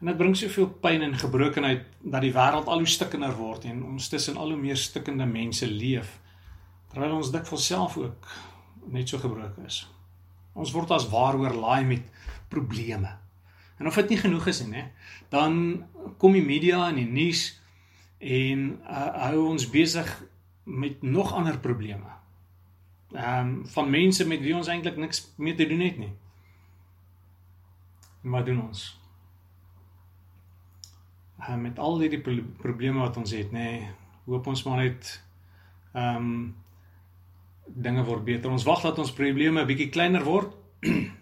En 0.00 0.10
dit 0.10 0.18
bring 0.18 0.34
soveel 0.36 0.68
pyn 0.82 1.04
en 1.06 1.18
gebrokenheid 1.18 1.84
dat 2.00 2.24
die 2.24 2.32
wêreld 2.34 2.66
al 2.66 2.82
hoe 2.82 2.90
stikkender 2.90 3.34
word 3.38 3.68
en 3.70 3.84
ons 3.92 4.08
tussen 4.10 4.36
al 4.36 4.54
hoe 4.54 4.60
meer 4.60 4.78
stikkende 4.80 5.26
mense 5.30 5.68
leef 5.70 6.18
terwyl 6.92 7.14
ons 7.20 7.30
dikwels 7.32 7.66
self 7.70 7.96
ook 7.96 8.26
net 8.92 9.08
so 9.08 9.20
gebroken 9.22 9.68
is. 9.68 9.84
Ons 10.58 10.74
word 10.74 10.90
as 10.92 11.06
waaroor 11.08 11.54
laai 11.56 11.84
met 11.88 12.08
probleme. 12.52 13.14
En 13.78 13.88
of 13.88 13.96
dit 14.02 14.12
nie 14.12 14.20
genoeg 14.20 14.50
is 14.52 14.60
nie, 14.66 14.84
dan 15.32 15.84
kom 16.20 16.34
die 16.36 16.44
media 16.44 16.88
en 16.90 16.98
die 17.00 17.08
nuus 17.08 17.46
en 18.18 18.66
uh, 18.82 19.06
hou 19.28 19.46
ons 19.54 19.70
besig 19.70 20.10
met 20.68 21.00
nog 21.02 21.32
ander 21.34 21.56
probleme 21.58 22.21
ehm 23.12 23.48
um, 23.48 23.66
van 23.68 23.90
mense 23.90 24.26
met 24.26 24.40
wie 24.40 24.54
ons 24.56 24.68
eintlik 24.68 24.96
niks 24.96 25.32
mee 25.36 25.54
te 25.54 25.66
doen 25.66 25.80
het 25.80 25.98
nie. 25.98 26.12
Wat 28.22 28.46
doen 28.46 28.62
ons? 28.62 29.00
Uh, 31.40 31.56
met 31.56 31.78
al 31.78 31.98
hierdie 32.00 32.20
pro 32.20 32.38
probleme 32.58 33.02
wat 33.02 33.16
ons 33.16 33.32
het, 33.34 33.50
nê, 33.52 33.58
nee, 33.58 33.88
hoop 34.24 34.46
ons 34.46 34.62
maar 34.64 34.84
net 34.84 35.12
ehm 35.92 36.16
um, 36.16 36.54
dinge 37.66 38.04
word 38.04 38.24
beter. 38.24 38.50
Ons 38.50 38.64
wag 38.66 38.82
dat 38.82 38.98
ons 38.98 39.12
probleme 39.12 39.60
'n 39.62 39.66
bietjie 39.66 39.88
kleiner 39.88 40.24
word. 40.24 40.54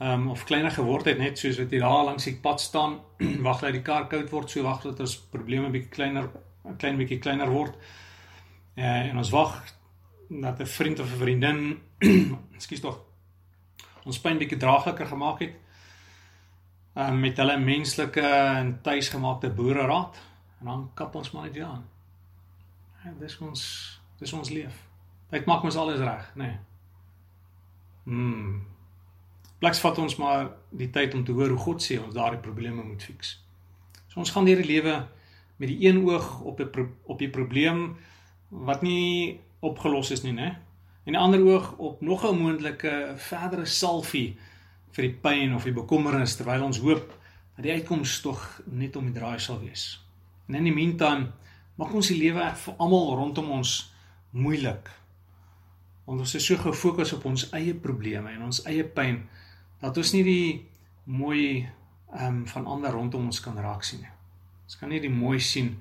Ehm 0.00 0.20
um, 0.20 0.30
of 0.30 0.44
kleiner 0.44 0.70
geword 0.70 1.04
het 1.04 1.18
net 1.18 1.38
soos 1.38 1.58
wat 1.58 1.70
jy 1.70 1.78
daar 1.78 2.04
langs 2.04 2.24
die 2.24 2.36
pad 2.36 2.60
staan, 2.60 3.00
wag 3.46 3.60
dat 3.60 3.72
die 3.72 3.82
kar 3.82 4.06
koud 4.08 4.30
word, 4.30 4.50
so 4.50 4.62
wag 4.62 4.82
dat 4.82 5.00
ons 5.00 5.18
probleme 5.20 5.70
bietjie 5.70 5.90
kleiner 5.90 6.30
'n 6.64 6.76
klein 6.76 6.96
bietjie 6.96 7.18
kleiner 7.18 7.50
word. 7.50 7.76
Uh, 8.76 9.10
en 9.10 9.16
ons 9.18 9.30
wag 9.30 9.79
dat 10.30 10.60
'n 10.60 10.66
vriend 10.66 11.00
of 11.00 11.12
'n 11.12 11.16
vriendin, 11.16 11.82
ekskuus 12.56 12.80
tog, 12.80 13.00
ons 14.04 14.20
pyn 14.20 14.38
bietjie 14.38 14.58
draagliker 14.58 15.06
gemaak 15.06 15.38
het. 15.38 15.54
Um, 16.94 17.20
met 17.20 17.36
hulle 17.36 17.58
menslike 17.58 18.20
en 18.20 18.78
tuisgemaakte 18.82 19.50
boere 19.50 19.86
raad 19.86 20.16
en 20.58 20.66
dan 20.66 20.90
kap 20.94 21.14
ons 21.14 21.30
maar 21.30 21.42
net 21.42 21.54
weer 21.54 21.64
aan. 21.64 21.88
Ja, 23.04 23.12
dis 23.18 23.38
ons 23.38 24.00
dis 24.18 24.32
ons 24.32 24.50
leef. 24.50 24.88
Dit 25.30 25.44
maak 25.44 25.62
ons 25.62 25.76
alles 25.76 25.98
reg, 25.98 26.32
nê. 26.34 26.44
Nee. 26.44 26.58
Mm. 28.04 28.66
Pleks 29.58 29.80
vat 29.80 29.98
ons 29.98 30.16
maar 30.16 30.50
die 30.70 30.90
tyd 30.90 31.14
om 31.14 31.24
te 31.24 31.32
hoor 31.32 31.48
hoe 31.48 31.58
God 31.58 31.82
sê 31.82 32.00
ons 32.02 32.14
daardie 32.14 32.40
probleme 32.40 32.82
moet 32.82 33.02
fix. 33.02 33.44
So 34.08 34.20
ons 34.20 34.30
gaan 34.30 34.44
deur 34.44 34.56
die 34.56 34.72
lewe 34.72 35.06
met 35.56 35.68
die 35.68 35.86
een 35.86 36.04
oog 36.04 36.40
op 36.40 36.60
'n 36.60 36.94
op 37.04 37.18
die 37.18 37.30
probleem 37.30 37.96
wat 38.48 38.82
nie 38.82 39.40
opgelos 39.60 40.10
is 40.10 40.22
nie, 40.22 40.32
né? 40.32 40.58
En 41.04 41.16
die 41.16 41.20
ander 41.20 41.42
oog 41.44 41.72
op 41.76 42.00
nog 42.00 42.24
'n 42.24 42.36
moontlike 42.36 43.12
verdere 43.16 43.66
salfie 43.66 44.38
vir 44.90 45.02
die 45.02 45.16
pyn 45.22 45.54
of 45.54 45.64
die 45.64 45.72
bekommernis 45.72 46.36
terwyl 46.36 46.62
ons 46.62 46.78
hoop 46.78 47.12
dat 47.56 47.64
die 47.64 47.72
uitkoms 47.72 48.20
tog 48.20 48.60
net 48.66 48.96
om 48.96 49.04
die 49.04 49.20
draai 49.20 49.38
sal 49.38 49.60
wees. 49.60 50.00
En 50.48 50.54
in 50.54 50.64
die 50.64 50.74
meantime 50.74 51.32
maak 51.74 51.94
ons 51.94 52.08
die 52.08 52.18
lewe 52.18 52.54
vir 52.56 52.74
almal 52.78 53.14
rondom 53.16 53.50
ons 53.50 53.94
moeilik. 54.30 54.90
Want 56.04 56.20
ons 56.20 56.34
is 56.34 56.46
so 56.46 56.56
gefokus 56.56 57.12
op 57.12 57.24
ons 57.24 57.50
eie 57.56 57.74
probleme 57.74 58.30
en 58.30 58.42
ons 58.42 58.64
eie 58.66 58.84
pyn 58.84 59.22
dat 59.80 59.96
ons 59.96 60.12
nie 60.12 60.24
die 60.26 60.68
mooi 61.04 61.68
ehm 62.10 62.26
um, 62.26 62.46
van 62.46 62.66
ander 62.66 62.90
rondom 62.90 63.24
ons 63.30 63.40
kan 63.40 63.56
raak 63.56 63.84
sien 63.86 64.00
nie. 64.00 64.14
Ons 64.64 64.76
kan 64.76 64.90
nie 64.90 65.00
die 65.00 65.12
mooi 65.12 65.38
sien 65.40 65.76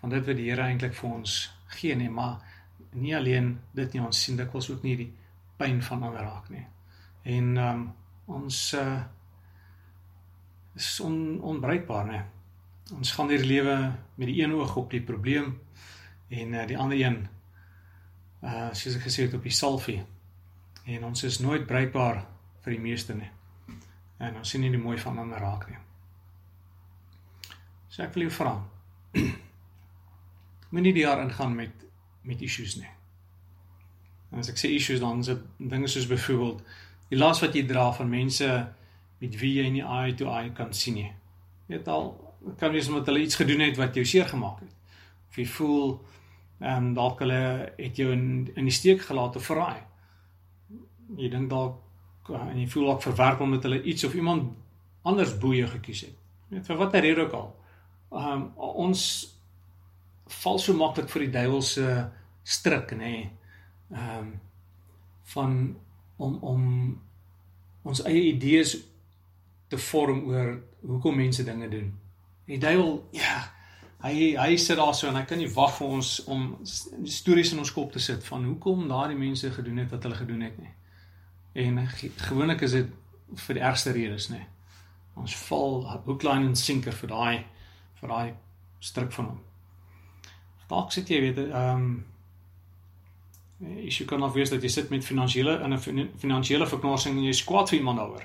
van 0.00 0.10
dit 0.10 0.26
wat 0.26 0.36
die 0.36 0.48
Here 0.50 0.62
eintlik 0.66 0.94
vir 0.94 1.10
ons 1.10 1.36
gee 1.76 1.94
nie, 1.94 2.10
maar 2.10 2.40
nie 2.92 3.16
alleen 3.16 3.54
dit 3.76 3.92
nie 3.92 4.02
ons 4.02 4.22
sien 4.24 4.36
dikwels 4.36 4.70
ook 4.70 4.82
nie 4.82 4.96
die 4.96 5.08
pyn 5.60 5.82
van 5.82 6.02
ander 6.02 6.24
raak 6.26 6.50
nie. 6.50 6.66
En 7.22 7.56
ehm 7.56 7.80
um, 7.80 7.88
ons 8.30 8.60
uh 8.78 9.00
is 10.78 11.00
on, 11.02 11.40
onbreekbaar 11.42 12.06
nê. 12.06 12.20
Ons 12.94 13.10
gaan 13.12 13.28
die 13.28 13.40
lewe 13.42 13.74
met 14.14 14.28
die 14.30 14.38
een 14.38 14.52
oog 14.54 14.76
op 14.76 14.90
die 14.90 15.02
probleem 15.02 15.50
en 16.28 16.54
uh, 16.54 16.66
die 16.66 16.78
ander 16.78 16.98
een 16.98 17.18
uh 18.46 18.70
soos 18.72 18.96
ek 18.96 19.08
gesê 19.08 19.26
het 19.26 19.34
op 19.34 19.42
die 19.42 19.54
salfie. 19.54 19.98
En 20.86 21.04
ons 21.10 21.24
is 21.26 21.40
nooit 21.42 21.66
breekbaar 21.66 22.22
vir 22.64 22.76
die 22.76 22.82
meeste 22.82 23.14
nie. 23.14 23.30
En 24.18 24.36
ons 24.40 24.50
sien 24.50 24.62
nie 24.62 24.70
die 24.70 24.80
mooi 24.80 24.98
van 24.98 25.18
ander 25.18 25.42
raak 25.42 25.68
nie. 25.68 25.78
So 27.90 28.02
ek 28.04 28.14
wil 28.14 28.28
jou 28.28 28.34
vra. 28.38 28.54
Moenie 30.72 30.94
die 30.94 31.02
jaar 31.02 31.22
ingaan 31.24 31.56
met 31.58 31.89
met 32.22 32.42
issues 32.42 32.76
nie. 32.76 32.90
En 34.30 34.38
as 34.38 34.50
ek 34.52 34.60
sê 34.60 34.70
issues 34.74 35.00
dan 35.02 35.22
is 35.24 35.30
dit 35.32 35.46
dinge 35.72 35.88
soos 35.90 36.06
byvoorbeeld 36.10 36.62
die 37.10 37.18
las 37.18 37.40
wat 37.42 37.56
jy 37.56 37.64
dra 37.66 37.90
van 37.92 38.10
mense 38.10 38.48
met 39.20 39.38
wie 39.40 39.54
jy 39.58 39.70
nie 39.74 39.84
eye 39.84 40.14
to 40.16 40.30
eye 40.30 40.52
kan 40.56 40.72
sien 40.76 40.96
nie. 41.00 41.10
Jy 41.66 41.76
weet 41.76 41.88
al 41.88 42.12
kan 42.60 42.72
wees 42.72 42.88
omdat 42.88 43.10
hulle 43.10 43.24
iets 43.24 43.36
gedoen 43.40 43.64
het 43.66 43.76
wat 43.76 43.94
jou 43.98 44.04
seer 44.06 44.28
gemaak 44.30 44.62
het. 44.64 44.72
Of 45.30 45.38
jy 45.42 45.46
voel 45.56 45.84
ehm 46.60 46.90
um, 46.90 46.94
dalk 46.94 47.22
hulle 47.24 47.42
het 47.76 47.96
jou 47.96 48.10
in 48.12 48.50
in 48.54 48.68
die 48.68 48.74
steek 48.74 49.02
gelaat 49.08 49.36
of 49.36 49.46
verraai. 49.48 49.80
Jy 51.16 51.30
dink 51.32 51.50
dalk 51.50 52.30
uh, 52.30 52.46
en 52.46 52.58
jy 52.60 52.68
voel 52.68 52.90
dalk 52.92 53.02
verwerp 53.02 53.40
omdat 53.40 53.66
hulle 53.66 53.82
iets 53.82 54.04
of 54.04 54.14
iemand 54.14 54.52
anders 55.02 55.38
boeie 55.38 55.66
gekies 55.66 56.04
het. 56.06 56.16
Weet 56.48 56.66
vir 56.66 56.76
watter 56.76 57.00
rede 57.00 57.24
ook 57.26 57.36
al. 57.38 57.48
Ehm 58.12 58.32
um, 58.32 58.46
ons 58.86 59.02
val 60.42 60.58
so 60.58 60.74
maklik 60.74 61.08
vir 61.10 61.26
die 61.26 61.32
duiwel 61.34 61.62
se 61.62 61.86
stryk 62.44 62.94
nê. 62.96 62.98
Nee. 62.98 63.30
Ehm 63.90 64.18
um, 64.18 64.32
van 65.30 65.76
om 66.16 66.34
om 66.42 66.62
ons 67.82 68.02
eie 68.04 68.22
idees 68.32 68.76
te 69.68 69.78
vorm 69.78 70.24
oor 70.28 70.56
hoekom 70.86 71.16
mense 71.16 71.44
dinge 71.44 71.68
doen. 71.68 71.92
Die 72.50 72.58
duiwel, 72.58 72.96
ja, 73.14 73.36
hy 74.02 74.32
hy 74.36 74.56
sit 74.56 74.76
daar 74.80 74.94
so 74.94 75.08
en 75.08 75.16
hy 75.20 75.22
kan 75.28 75.38
nie 75.38 75.50
wag 75.54 75.76
vir 75.76 75.86
ons 75.98 76.10
om 76.26 76.48
stories 77.04 77.52
in 77.54 77.62
ons 77.62 77.72
kop 77.72 77.92
te 77.92 78.02
sit 78.02 78.24
van 78.26 78.44
hoekom 78.48 78.88
daardie 78.90 79.18
mense 79.18 79.50
gedoen 79.54 79.78
het 79.84 79.90
wat 79.94 80.02
hulle 80.02 80.18
gedoen 80.18 80.40
het 80.48 80.58
nie. 80.58 80.72
En 81.64 81.78
ge- 81.88 82.10
gewoonlik 82.16 82.60
is 82.66 82.72
dit 82.72 82.90
vir 83.46 83.54
die 83.54 83.62
ergste 83.62 83.92
redes, 83.94 84.28
nê. 84.30 84.40
Ons 85.14 85.36
val 85.46 85.84
hook 86.06 86.22
line 86.26 86.50
en 86.50 86.56
sinker 86.56 86.92
vir 86.92 87.08
daai 87.08 87.44
vir 88.00 88.08
daai 88.08 88.34
stryk 88.80 89.12
van 89.12 89.26
hom. 89.26 89.40
Dalk 90.70 90.92
sit 90.94 91.08
jy 91.10 91.20
weet 91.20 91.38
ehm 91.48 91.84
um, 91.84 92.06
issue 93.84 94.06
kan 94.08 94.22
of 94.22 94.32
wees 94.32 94.50
dat 94.50 94.62
jy 94.62 94.68
sit 94.72 94.90
met 94.90 95.04
finansiële 95.04 95.58
in 95.64 95.72
'n 95.74 95.78
fin- 95.78 96.10
finansiële 96.16 96.66
verknorsing 96.66 97.16
en 97.16 97.22
jy 97.24 97.28
is 97.34 97.44
kwaad 97.44 97.68
vir 97.68 97.78
iemand 97.78 97.98
daaroor. 97.98 98.24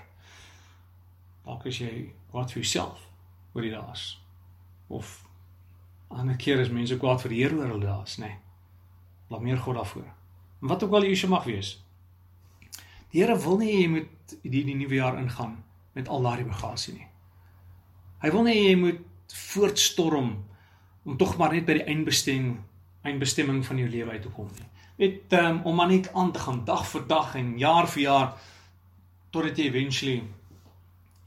Dalk 1.46 1.66
is 1.66 1.78
jy 1.78 2.14
kwaad 2.32 2.52
vir 2.52 2.62
jouself 2.62 3.10
oor 3.54 3.62
die 3.62 3.72
daas. 3.72 4.22
Of 4.88 5.26
ander 6.08 6.36
keer 6.36 6.60
is 6.60 6.70
mense 6.70 6.98
kwaad 6.98 7.22
vir 7.22 7.30
die 7.30 7.42
Here 7.44 7.56
oor 7.56 7.68
hulle 7.68 7.86
daas, 7.86 8.18
nê. 8.18 8.28
Nee. 8.28 8.38
Laat 9.30 9.42
meer 9.42 9.58
God 9.58 9.76
daarvoor. 9.76 10.08
En 10.62 10.68
wat 10.68 10.84
ook 10.84 10.94
al 10.94 11.02
die 11.02 11.12
issue 11.12 11.30
mag 11.30 11.44
wees. 11.44 11.84
Die 13.12 13.22
Here 13.22 13.38
wil 13.40 13.58
nie 13.58 13.82
jy 13.82 13.88
moet 13.90 14.38
die, 14.42 14.64
die 14.64 14.76
nuwe 14.76 14.96
jaar 14.96 15.18
ingaan 15.18 15.64
met 15.94 16.08
al 16.08 16.22
daardie 16.22 16.46
bagasie 16.46 16.94
nie. 16.94 17.08
Hy 18.22 18.32
wil 18.32 18.44
nie 18.44 18.56
jy 18.70 18.76
moet 18.76 19.02
voortstorm 19.34 20.46
om 21.06 21.18
tog 21.18 21.38
maar 21.38 21.54
net 21.54 21.66
by 21.66 21.80
die 21.80 21.88
eindbestemming 21.92 22.56
eindbestemming 23.06 23.62
van 23.66 23.78
jou 23.78 23.90
lewe 23.90 24.16
uit 24.16 24.24
te 24.26 24.32
kom 24.34 24.48
nie. 24.58 24.70
Net 24.98 25.34
um, 25.38 25.60
om 25.70 25.76
maar 25.78 25.92
net 25.92 26.10
aan 26.14 26.32
te 26.34 26.42
gaan 26.42 26.64
dag 26.66 26.86
vir 26.90 27.04
dag 27.08 27.36
en 27.38 27.52
jaar 27.62 27.88
vir 27.92 28.02
jaar 28.02 28.32
totdat 29.30 29.60
jy 29.60 29.68
eventually 29.70 30.16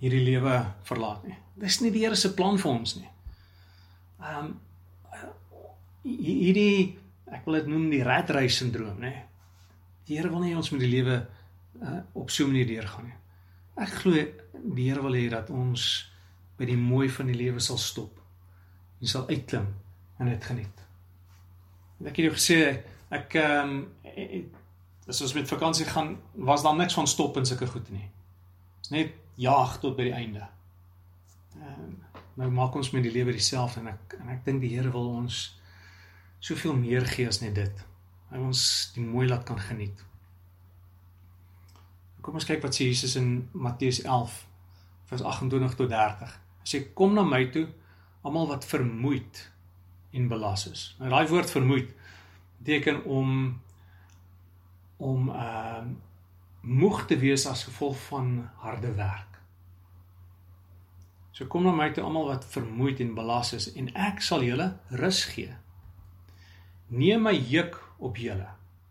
hierdie 0.02 0.24
lewe 0.24 0.54
verlaat 0.88 1.26
nie. 1.28 1.36
Dis 1.58 1.80
nie 1.82 1.92
die 1.94 2.02
Here 2.02 2.16
se 2.16 2.32
plan 2.34 2.58
vir 2.58 2.72
ons 2.72 2.96
nie. 2.98 3.12
Ehm 4.18 4.48
um, 4.48 4.56
hierdie 6.08 6.96
ek 7.34 7.44
wil 7.44 7.58
dit 7.58 7.66
noem 7.68 7.88
die 7.92 8.04
rat 8.06 8.30
race 8.32 8.56
sindroom, 8.62 9.02
nê. 9.02 9.12
Die 10.08 10.16
Here 10.16 10.30
wil 10.32 10.46
nie 10.46 10.56
ons 10.56 10.70
moet 10.72 10.80
die 10.80 10.90
lewe 10.90 11.18
uh, 11.82 11.98
op 12.16 12.30
so 12.30 12.44
'n 12.44 12.52
manier 12.52 12.66
deurgaan 12.66 13.04
nie. 13.04 13.18
Ek 13.76 13.90
glo 14.02 14.12
die 14.74 14.88
Here 14.88 15.02
wil 15.02 15.14
hê 15.14 15.28
dat 15.30 15.50
ons 15.50 16.10
by 16.56 16.64
die 16.64 16.76
mooi 16.76 17.08
van 17.08 17.26
die 17.26 17.36
lewe 17.36 17.60
sal 17.60 17.78
stop. 17.78 18.17
Jy 18.98 19.10
sal 19.12 19.28
uitklim 19.28 19.66
en 20.18 20.30
dit 20.30 20.44
geniet. 20.50 20.84
Ek 22.04 22.16
het 22.16 22.24
jou 22.28 22.34
gesê 22.34 22.60
ek 23.14 23.34
ehm 23.38 23.76
um, 24.14 24.48
as 25.08 25.22
ons 25.24 25.32
met 25.32 25.48
vakansie 25.48 25.86
gaan, 25.88 26.18
was 26.34 26.62
daar 26.62 26.76
niks 26.76 26.94
van 26.94 27.06
stop 27.08 27.36
en 27.36 27.46
sulke 27.48 27.66
goed 27.66 27.88
nie. 27.90 28.04
Dis 28.82 28.90
net 28.92 29.14
jaag 29.40 29.78
tot 29.80 29.96
by 29.96 30.10
die 30.10 30.16
einde. 30.18 30.48
Ehm 31.56 31.96
nou 32.38 32.50
maak 32.54 32.76
ons 32.78 32.92
met 32.94 33.02
die 33.02 33.10
lewe 33.10 33.32
dieselfde 33.34 33.80
en 33.80 33.88
ek 33.90 34.14
en 34.20 34.28
ek 34.30 34.44
dink 34.46 34.60
die 34.62 34.70
Here 34.76 34.92
wil 34.94 35.08
ons 35.18 35.38
soveel 36.38 36.76
meer 36.78 37.06
gee 37.06 37.26
as 37.26 37.40
net 37.42 37.56
dit. 37.56 37.80
Hy 38.30 38.42
ons 38.44 38.60
die 38.94 39.02
mooi 39.02 39.26
laat 39.26 39.42
kan 39.48 39.58
geniet. 39.58 40.04
Kom 42.22 42.38
ons 42.38 42.46
kyk 42.46 42.62
wat 42.62 42.76
sê 42.76 42.86
Jesus 42.86 43.16
in 43.18 43.48
Matteus 43.52 44.02
11 44.04 44.36
vers 45.10 45.24
28 45.32 45.74
tot 45.80 45.90
30. 45.90 46.38
Hy 46.62 46.68
sê 46.68 46.82
kom 46.94 47.16
na 47.16 47.24
my 47.26 47.42
toe 47.54 47.66
almal 48.22 48.46
wat 48.46 48.66
vermoeid 48.66 49.50
en 50.10 50.28
belas 50.28 50.66
is. 50.70 50.94
Nou 50.98 51.10
daai 51.10 51.28
woord 51.28 51.50
vermoeid 51.50 51.94
beteken 52.58 53.04
om 53.04 53.60
om 54.96 55.30
ehm 55.30 55.88
uh, 55.88 55.96
moeg 56.68 57.04
te 57.06 57.16
wees 57.16 57.46
as 57.46 57.64
gevolg 57.64 57.96
van 58.08 58.48
harde 58.60 58.90
werk. 58.94 59.38
So 61.30 61.46
kom 61.46 61.62
na 61.62 61.72
my 61.72 61.92
toe 61.94 62.02
almal 62.04 62.26
wat 62.26 62.44
vermoeid 62.50 63.00
en 63.00 63.14
belas 63.14 63.52
is 63.54 63.70
en 63.72 63.92
ek 63.94 64.20
sal 64.26 64.42
julle 64.42 64.72
rus 64.90 65.22
gee. 65.30 65.54
Neem 66.88 67.22
my 67.22 67.32
juk 67.32 67.78
op 67.98 68.18
julle. 68.18 68.48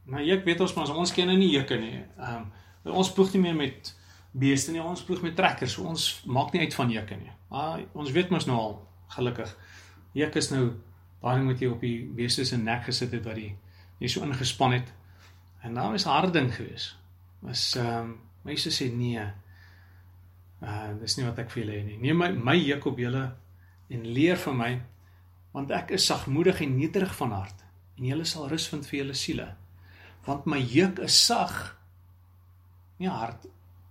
Nou 0.08 0.24
juk 0.24 0.46
weet 0.48 0.64
ons 0.64 0.74
maar 0.74 0.96
ons 0.96 1.14
ken 1.14 1.28
nou 1.28 1.38
nie 1.38 1.52
jukke 1.52 1.80
nie. 1.82 2.00
Ehm 2.18 2.48
um, 2.48 2.48
ons 2.88 3.12
ploeg 3.12 3.34
nie 3.36 3.42
meer 3.44 3.56
met 3.56 3.90
beeste 4.32 4.72
nie, 4.72 4.80
ons 4.82 5.04
ploeg 5.04 5.22
met 5.26 5.36
trekkers. 5.36 5.74
So 5.76 5.84
ons 5.84 6.22
maak 6.26 6.54
nie 6.54 6.62
uit 6.64 6.74
van 6.74 6.92
jukke 6.92 7.18
nie. 7.20 7.34
Maar 7.52 7.84
ons 7.94 8.12
weet 8.16 8.32
mos 8.32 8.48
nou 8.48 8.58
al 8.58 8.78
gelukkig. 9.16 9.56
Juk 10.18 10.36
is 10.36 10.52
nou 10.52 10.64
daai 11.22 11.40
ding 11.40 11.50
wat 11.52 11.62
jy 11.62 11.72
op 11.72 11.82
die 11.82 11.98
beeste 12.18 12.46
se 12.46 12.58
nek 12.58 12.86
gesit 12.88 13.12
het 13.12 13.26
wat 13.26 13.36
die 13.40 13.52
jy 14.00 14.12
so 14.12 14.24
ingespan 14.26 14.78
het. 14.78 14.94
En 15.66 15.74
daar 15.74 15.92
was 15.92 16.06
'n 16.06 16.10
harde 16.10 16.32
ding 16.32 16.54
gewees. 16.56 16.96
Was 17.40 17.76
ehm 17.76 18.00
um, 18.00 18.20
mense 18.44 18.70
sê 18.70 18.92
nee. 18.94 19.26
Uh 20.62 21.00
dis 21.00 21.18
nie 21.18 21.26
wat 21.26 21.40
ek 21.40 21.52
vir 21.52 21.64
julle 21.64 21.78
hê 21.78 21.84
nie. 21.86 21.98
Neem 21.98 22.18
my 22.18 22.32
my 22.32 22.58
juk 22.58 22.86
op 22.86 22.98
julle 22.98 23.36
en 23.90 24.14
leer 24.14 24.38
van 24.38 24.58
my 24.58 24.82
want 25.52 25.72
ek 25.72 25.92
is 25.92 26.06
sagmoedig 26.06 26.62
en 26.62 26.78
nederig 26.78 27.16
van 27.16 27.32
hart 27.32 27.64
en 27.98 28.06
julle 28.06 28.26
sal 28.26 28.48
rus 28.50 28.68
vind 28.68 28.86
vir 28.88 29.00
julle 29.00 29.14
siele. 29.14 29.56
Want 30.26 30.46
my 30.46 30.60
juk 30.60 31.00
is 31.00 31.26
sag 31.26 31.78
nie 33.00 33.10
hard 33.10 33.48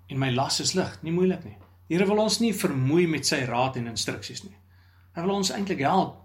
en 0.08 0.18
my 0.18 0.30
las 0.30 0.60
is 0.60 0.74
lig, 0.74 1.02
nie 1.02 1.12
moeilik 1.12 1.44
nie. 1.44 1.56
Die 1.88 1.96
Here 1.96 2.06
wil 2.06 2.22
ons 2.22 2.40
nie 2.42 2.52
vermoei 2.54 3.06
met 3.10 3.26
sy 3.26 3.44
raad 3.46 3.76
en 3.76 3.90
instruksies 3.90 4.44
nie. 4.44 4.54
Hy 5.16 5.24
wil 5.24 5.38
ons 5.38 5.50
eintlik 5.50 5.80
help 5.80 6.20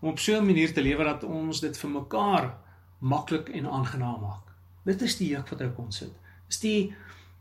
om 0.00 0.12
op 0.12 0.20
so 0.22 0.38
'n 0.38 0.46
manier 0.46 0.72
te 0.74 0.82
lewe 0.82 1.04
dat 1.04 1.24
ons 1.24 1.60
dit 1.60 1.78
vir 1.78 1.90
mekaar 1.90 2.54
maklik 2.98 3.48
en 3.48 3.66
aangenaam 3.66 4.20
maak. 4.20 4.54
Dit 4.84 5.02
is 5.02 5.16
die 5.16 5.28
juk 5.28 5.48
wat 5.48 5.60
hy 5.60 5.66
op 5.66 5.78
ons 5.78 5.96
sit. 5.96 6.12
Dis 6.48 6.60
die 6.60 6.94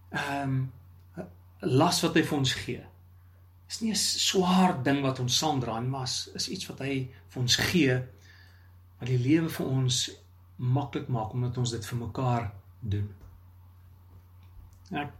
ehm 0.10 0.50
um, 0.50 0.72
las 1.60 2.02
wat 2.02 2.15
hy 2.15 2.24
vir 2.24 2.38
ons 2.38 2.54
gee. 2.54 2.84
Dis 3.68 3.82
nie 3.82 3.91
'n 3.91 3.96
swaar 3.96 4.84
ding 4.84 5.02
wat 5.02 5.20
ons 5.20 5.38
saamdra 5.38 5.80
nie, 5.80 5.89
maar 5.89 6.04
is, 6.04 6.30
is 6.34 6.50
iets 6.50 6.68
wat 6.68 6.80
hy 6.80 7.10
vir 7.30 7.41
ons 7.41 7.56
gee 7.56 8.04
wat 9.00 9.08
die 9.08 9.20
lewe 9.20 9.50
vir 9.50 9.65
ons 9.65 10.10
maklik 10.56 11.08
maak 11.08 11.34
omdat 11.34 11.58
ons 11.58 11.72
dit 11.72 11.86
vir 11.86 11.98
mekaar 11.98 12.52
doen. 12.80 13.13
Ek 14.91 15.12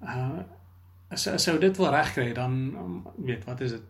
uh 0.00 0.42
as 1.12 1.26
as 1.26 1.42
sou 1.44 1.58
dit 1.58 1.76
wil 1.76 1.90
regkry 1.92 2.32
dan 2.32 2.52
um, 2.76 3.06
weet 3.16 3.44
wat 3.44 3.60
is 3.60 3.70
dit 3.70 3.82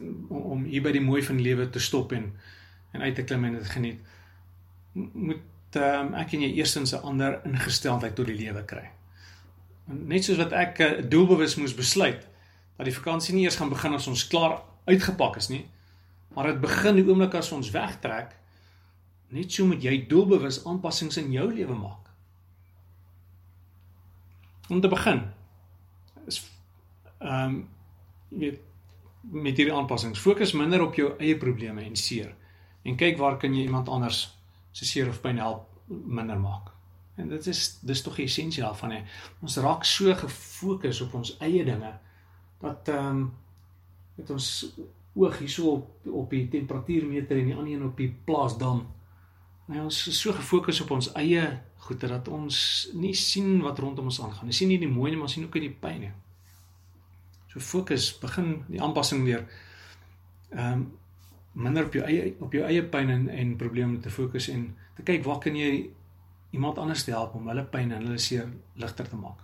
om, 0.00 0.42
om 0.42 0.64
hier 0.64 0.82
by 0.82 0.92
die 0.92 1.04
mooi 1.04 1.22
van 1.22 1.40
lewe 1.40 1.68
te 1.70 1.82
stop 1.82 2.12
en 2.12 2.32
en 2.92 3.02
uit 3.04 3.14
te 3.14 3.24
klim 3.24 3.44
en 3.44 3.58
dit 3.58 3.66
geniet 3.68 3.98
moet 4.98 5.76
um, 5.76 6.14
ek 6.18 6.32
en 6.34 6.44
jy 6.46 6.52
eerstens 6.56 6.94
'n 6.96 7.04
ander 7.04 7.40
ingesteldheid 7.44 8.14
tot 8.14 8.26
die 8.26 8.36
lewe 8.36 8.64
kry. 8.64 8.88
Net 9.84 10.24
soos 10.24 10.40
wat 10.40 10.52
ek 10.52 10.80
uh, 10.80 10.88
doelbewus 11.10 11.56
moes 11.56 11.74
besluit 11.74 12.26
dat 12.76 12.86
die 12.86 12.94
vakansie 12.94 13.34
nie 13.34 13.44
eers 13.44 13.56
gaan 13.56 13.68
begin 13.68 13.94
as 13.94 14.06
ons 14.06 14.26
klaar 14.28 14.62
uitgepak 14.86 15.36
is 15.36 15.48
nie, 15.48 15.66
maar 16.34 16.46
dit 16.46 16.60
begin 16.60 16.94
die 16.94 17.04
oomblik 17.04 17.34
as 17.34 17.52
ons 17.52 17.70
wegtrek. 17.70 18.34
Net 19.28 19.52
so 19.52 19.66
moet 19.66 19.82
jy 19.82 20.06
doelbewus 20.08 20.64
aanpassings 20.64 21.16
in 21.16 21.32
jou 21.32 21.52
lewe 21.52 21.74
maak. 21.74 22.08
Om 24.68 24.80
te 24.80 24.88
begin 24.88 25.26
is 26.26 26.42
ehm 27.18 27.44
um, 27.44 27.68
jy 28.28 28.50
weet 28.50 28.67
met 29.32 29.56
hierdie 29.56 29.74
aanpassings 29.74 30.20
fokus 30.20 30.54
minder 30.56 30.82
op 30.84 30.96
jou 30.96 31.12
eie 31.18 31.36
probleme 31.36 31.84
en 31.84 31.96
seer 31.96 32.34
en 32.84 32.96
kyk 32.96 33.18
waar 33.18 33.36
kan 33.38 33.54
jy 33.54 33.66
iemand 33.66 33.88
anders 33.88 34.22
se 34.72 34.86
seer 34.88 35.08
of 35.08 35.20
pyn 35.20 35.40
help 35.42 35.66
minder 35.88 36.38
maak. 36.38 36.70
En 37.18 37.28
dit 37.28 37.46
is 37.46 37.78
dis 37.82 38.02
tog 38.02 38.18
die 38.20 38.28
essensie 38.28 38.62
daarvan 38.62 38.92
hè. 38.94 39.00
Ons 39.42 39.56
raak 39.64 39.84
so 39.88 40.14
gefokus 40.14 41.00
op 41.02 41.16
ons 41.18 41.34
eie 41.44 41.64
dinge 41.66 41.96
dat 42.62 42.88
ehm 42.92 43.08
um, 43.10 43.26
met 44.18 44.30
ons 44.34 44.46
oog 45.14 45.38
hierso 45.38 45.72
op 45.72 46.06
op 46.22 46.30
die 46.30 46.48
temperatuurmeter 46.50 47.38
en 47.38 47.50
die 47.50 47.54
ander 47.54 47.72
een 47.72 47.84
op 47.86 47.96
die 47.96 48.10
plaasdam. 48.24 48.86
Nou 49.66 49.84
ons 49.84 50.06
is 50.10 50.20
so 50.20 50.32
gefokus 50.32 50.80
op 50.80 50.90
ons 50.96 51.10
eie 51.18 51.44
goeie 51.86 52.10
dat 52.10 52.28
ons 52.28 52.58
nie 52.94 53.14
sien 53.14 53.60
wat 53.62 53.78
rondom 53.78 54.10
ons 54.10 54.20
aangaan. 54.22 54.50
Ons 54.50 54.62
sien 54.62 54.70
nie 54.70 54.80
die 54.80 54.90
mooi 54.90 55.10
nie, 55.10 55.18
maar 55.18 55.28
ons 55.28 55.36
sien 55.38 55.46
ook 55.46 55.58
nie 55.58 55.68
die 55.68 55.76
pyn 55.82 56.00
nie. 56.06 56.14
So 57.52 57.60
fokus, 57.60 58.10
begin 58.20 58.64
die 58.68 58.82
aanpassing 58.82 59.24
weer 59.24 59.46
ehm 60.50 60.72
um, 60.72 60.88
minder 61.58 61.84
op 61.88 61.94
jou 61.96 62.04
eie 62.06 62.34
op 62.38 62.52
jou 62.54 62.62
eie 62.64 62.82
pyn 62.86 63.10
en 63.10 63.28
en 63.28 63.56
probleme 63.56 63.98
te 64.00 64.10
fokus 64.10 64.46
en 64.48 64.76
te 64.94 65.02
kyk 65.02 65.24
waar 65.24 65.40
kan 65.42 65.56
jy 65.56 65.90
iemand 66.50 66.78
anders 66.78 67.04
te 67.04 67.10
help 67.10 67.34
om 67.34 67.48
hulle 67.48 67.64
pyn 67.64 67.92
en 67.92 68.04
hulle 68.06 68.18
seer 68.18 68.46
ligter 68.74 69.08
te 69.08 69.16
maak. 69.16 69.40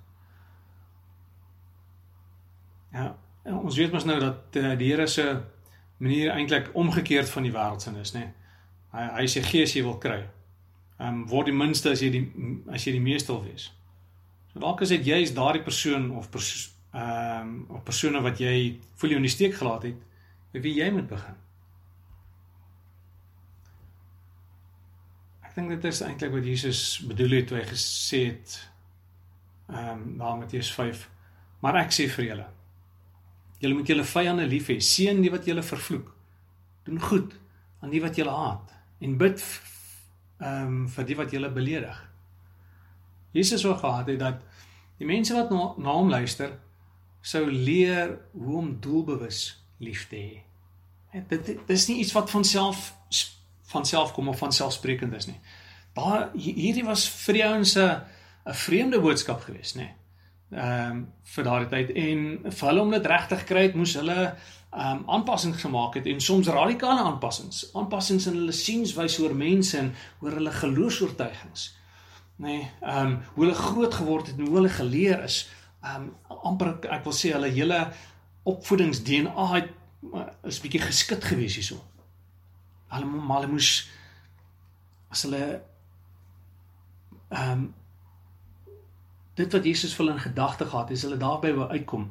Ja, 2.92 3.08
ons 3.50 3.76
weet 3.76 3.92
mos 3.92 4.06
nou 4.06 4.20
dat 4.20 4.56
uh, 4.60 4.76
die 4.78 4.92
Here 4.92 5.06
se 5.06 5.24
manier 5.96 6.30
eintlik 6.30 6.70
omgekeerd 6.72 7.28
van 7.28 7.42
die 7.42 7.52
wêreld 7.52 7.82
se 7.82 7.90
is, 8.00 8.14
nê. 8.14 8.28
Hy 8.94 9.08
hy 9.18 9.26
sê 9.30 9.42
gee 9.42 9.66
as 9.66 9.74
jy 9.74 9.82
wil 9.82 9.98
kry. 9.98 10.20
Ehm 11.00 11.08
um, 11.08 11.24
word 11.28 11.50
die 11.50 11.56
minste 11.56 11.90
as 11.90 12.04
jy 12.04 12.12
die 12.14 12.24
as 12.70 12.86
jy 12.86 12.94
die 12.94 13.06
meeste 13.08 13.32
wil 13.32 13.42
wees. 13.48 13.72
So 14.52 14.62
dalk 14.62 14.84
is 14.86 14.94
dit 14.94 15.10
jy's 15.10 15.34
daardie 15.34 15.64
persoon 15.66 16.12
of 16.14 16.30
pers 16.30 16.70
ehm 16.94 17.48
um, 17.48 17.54
of 17.74 17.82
persone 17.82 18.20
wat 18.22 18.38
jy 18.38 18.78
voel 18.94 19.10
jy 19.10 19.16
in 19.18 19.26
die 19.26 19.32
steek 19.32 19.56
gelaat 19.58 19.88
het, 19.88 20.02
met 20.54 20.62
wie 20.62 20.76
jy 20.76 20.90
moet 20.94 21.08
begin. 21.10 21.40
Ek 25.42 25.56
dink 25.56 25.74
dit 25.74 25.88
is 25.90 26.02
eintlik 26.06 26.32
wat 26.36 26.46
Jesus 26.46 26.82
bedoel 27.08 27.40
het 27.40 27.48
toe 27.50 27.58
hy 27.58 27.64
gesê 27.72 28.20
het 28.28 28.58
ehm 29.72 29.90
um, 29.90 30.04
na 30.20 30.36
Matteus 30.38 30.70
5. 30.74 31.08
Maar 31.64 31.80
ek 31.82 31.96
sê 31.96 32.06
vir 32.16 32.30
julle 32.30 32.50
Julle 33.62 33.78
moet 33.78 33.88
julle 33.88 34.04
vyande 34.04 34.44
lief 34.50 34.66
hê, 34.68 34.74
seën 34.82 35.22
die 35.22 35.30
wat 35.32 35.46
julle 35.48 35.62
vervloek. 35.64 36.10
Doen 36.84 36.98
goed 37.00 37.32
aan 37.80 37.92
die 37.94 38.02
wat 38.02 38.18
julle 38.18 38.34
haat 38.34 38.74
en 39.00 39.16
bid 39.18 39.42
ehm 40.38 40.66
um, 40.66 40.82
vir 40.94 41.06
die 41.08 41.16
wat 41.18 41.32
julle 41.34 41.50
beledig. 41.50 42.02
Jesus 43.34 43.64
wou 43.66 43.74
gehad 43.78 44.10
het 44.12 44.20
dat 44.20 44.42
die 45.00 45.08
mense 45.08 45.34
wat 45.34 45.50
na, 45.50 45.72
na 45.78 45.94
hom 45.96 46.10
luister 46.12 46.54
sou 47.24 47.44
leer 47.50 48.18
hoe 48.36 48.56
om 48.60 48.74
doelbewus 48.80 49.44
lief 49.80 50.08
te 50.08 50.16
hê. 50.20 50.42
Dit 51.30 51.46
dit 51.46 51.70
is 51.72 51.86
nie 51.88 51.98
iets 52.02 52.12
wat 52.12 52.30
van 52.30 52.44
self 52.44 52.92
van 53.72 53.86
self 53.86 54.12
kom 54.12 54.28
of 54.28 54.38
van 54.38 54.52
selfsprekend 54.52 55.14
is 55.16 55.26
nie. 55.26 55.38
Daar 55.94 56.28
hierdie 56.36 56.84
was 56.84 57.06
vir 57.08 57.38
die 57.38 57.44
ouens 57.46 57.76
'n 57.78 58.02
vreemde 58.44 59.00
boodskap 59.00 59.40
geweest, 59.40 59.76
nê. 59.76 59.88
Ehm 60.50 60.90
um, 60.90 61.06
vir 61.34 61.44
daardie 61.44 61.68
tyd 61.68 61.90
en 61.96 62.52
vir 62.52 62.68
hulle 62.68 62.82
om 62.82 62.90
dit 62.90 63.06
regtig 63.06 63.44
kry 63.44 63.62
het, 63.62 63.74
moes 63.74 63.94
hulle 63.94 64.18
ehm 64.74 64.90
um, 64.90 65.02
aanpassings 65.16 65.62
gemaak 65.62 65.94
het 65.94 66.06
en 66.06 66.20
soms 66.20 66.48
radikale 66.48 67.00
aanpassings, 67.00 67.70
aanpassings 67.74 68.26
in 68.26 68.36
hulle 68.42 68.52
sienswys 68.52 69.18
oor 69.18 69.34
mense 69.34 69.78
en 69.78 69.94
oor 70.20 70.36
hulle 70.38 70.52
geloofs-oortuigings. 70.52 71.74
Nê, 72.36 72.46
nee, 72.46 72.70
ehm 72.82 73.06
um, 73.06 73.18
hoe 73.34 73.44
hulle 73.44 73.54
groot 73.54 73.94
geword 73.94 74.26
het 74.26 74.38
en 74.38 74.46
hoe 74.46 74.56
hulle 74.56 74.74
geleer 74.78 75.22
is. 75.24 75.48
Ehm 75.84 76.10
um, 76.30 76.36
amper 76.48 76.74
ek 76.96 77.04
wil 77.04 77.16
sê 77.16 77.32
hulle 77.34 77.50
hele 77.52 77.78
opvoedings 78.48 79.02
DNA 79.04 79.46
het 79.54 79.72
is 80.48 80.60
bietjie 80.60 80.80
geskit 80.80 81.24
gewees 81.24 81.56
hierso. 81.58 81.78
Hulle 82.92 83.08
hulle 83.28 83.50
moes 83.52 83.70
as 85.12 85.24
hulle 85.26 85.42
ehm 87.30 87.50
um, 87.52 87.64
dit 89.34 89.56
wat 89.56 89.64
Jesus 89.66 89.94
vir 89.94 90.04
hulle 90.04 90.14
in 90.14 90.22
gedagte 90.22 90.66
gehad 90.70 90.88
het, 90.88 90.98
as 90.98 91.04
hulle 91.08 91.18
daarby 91.18 91.50
wou 91.56 91.66
uitkom, 91.72 92.04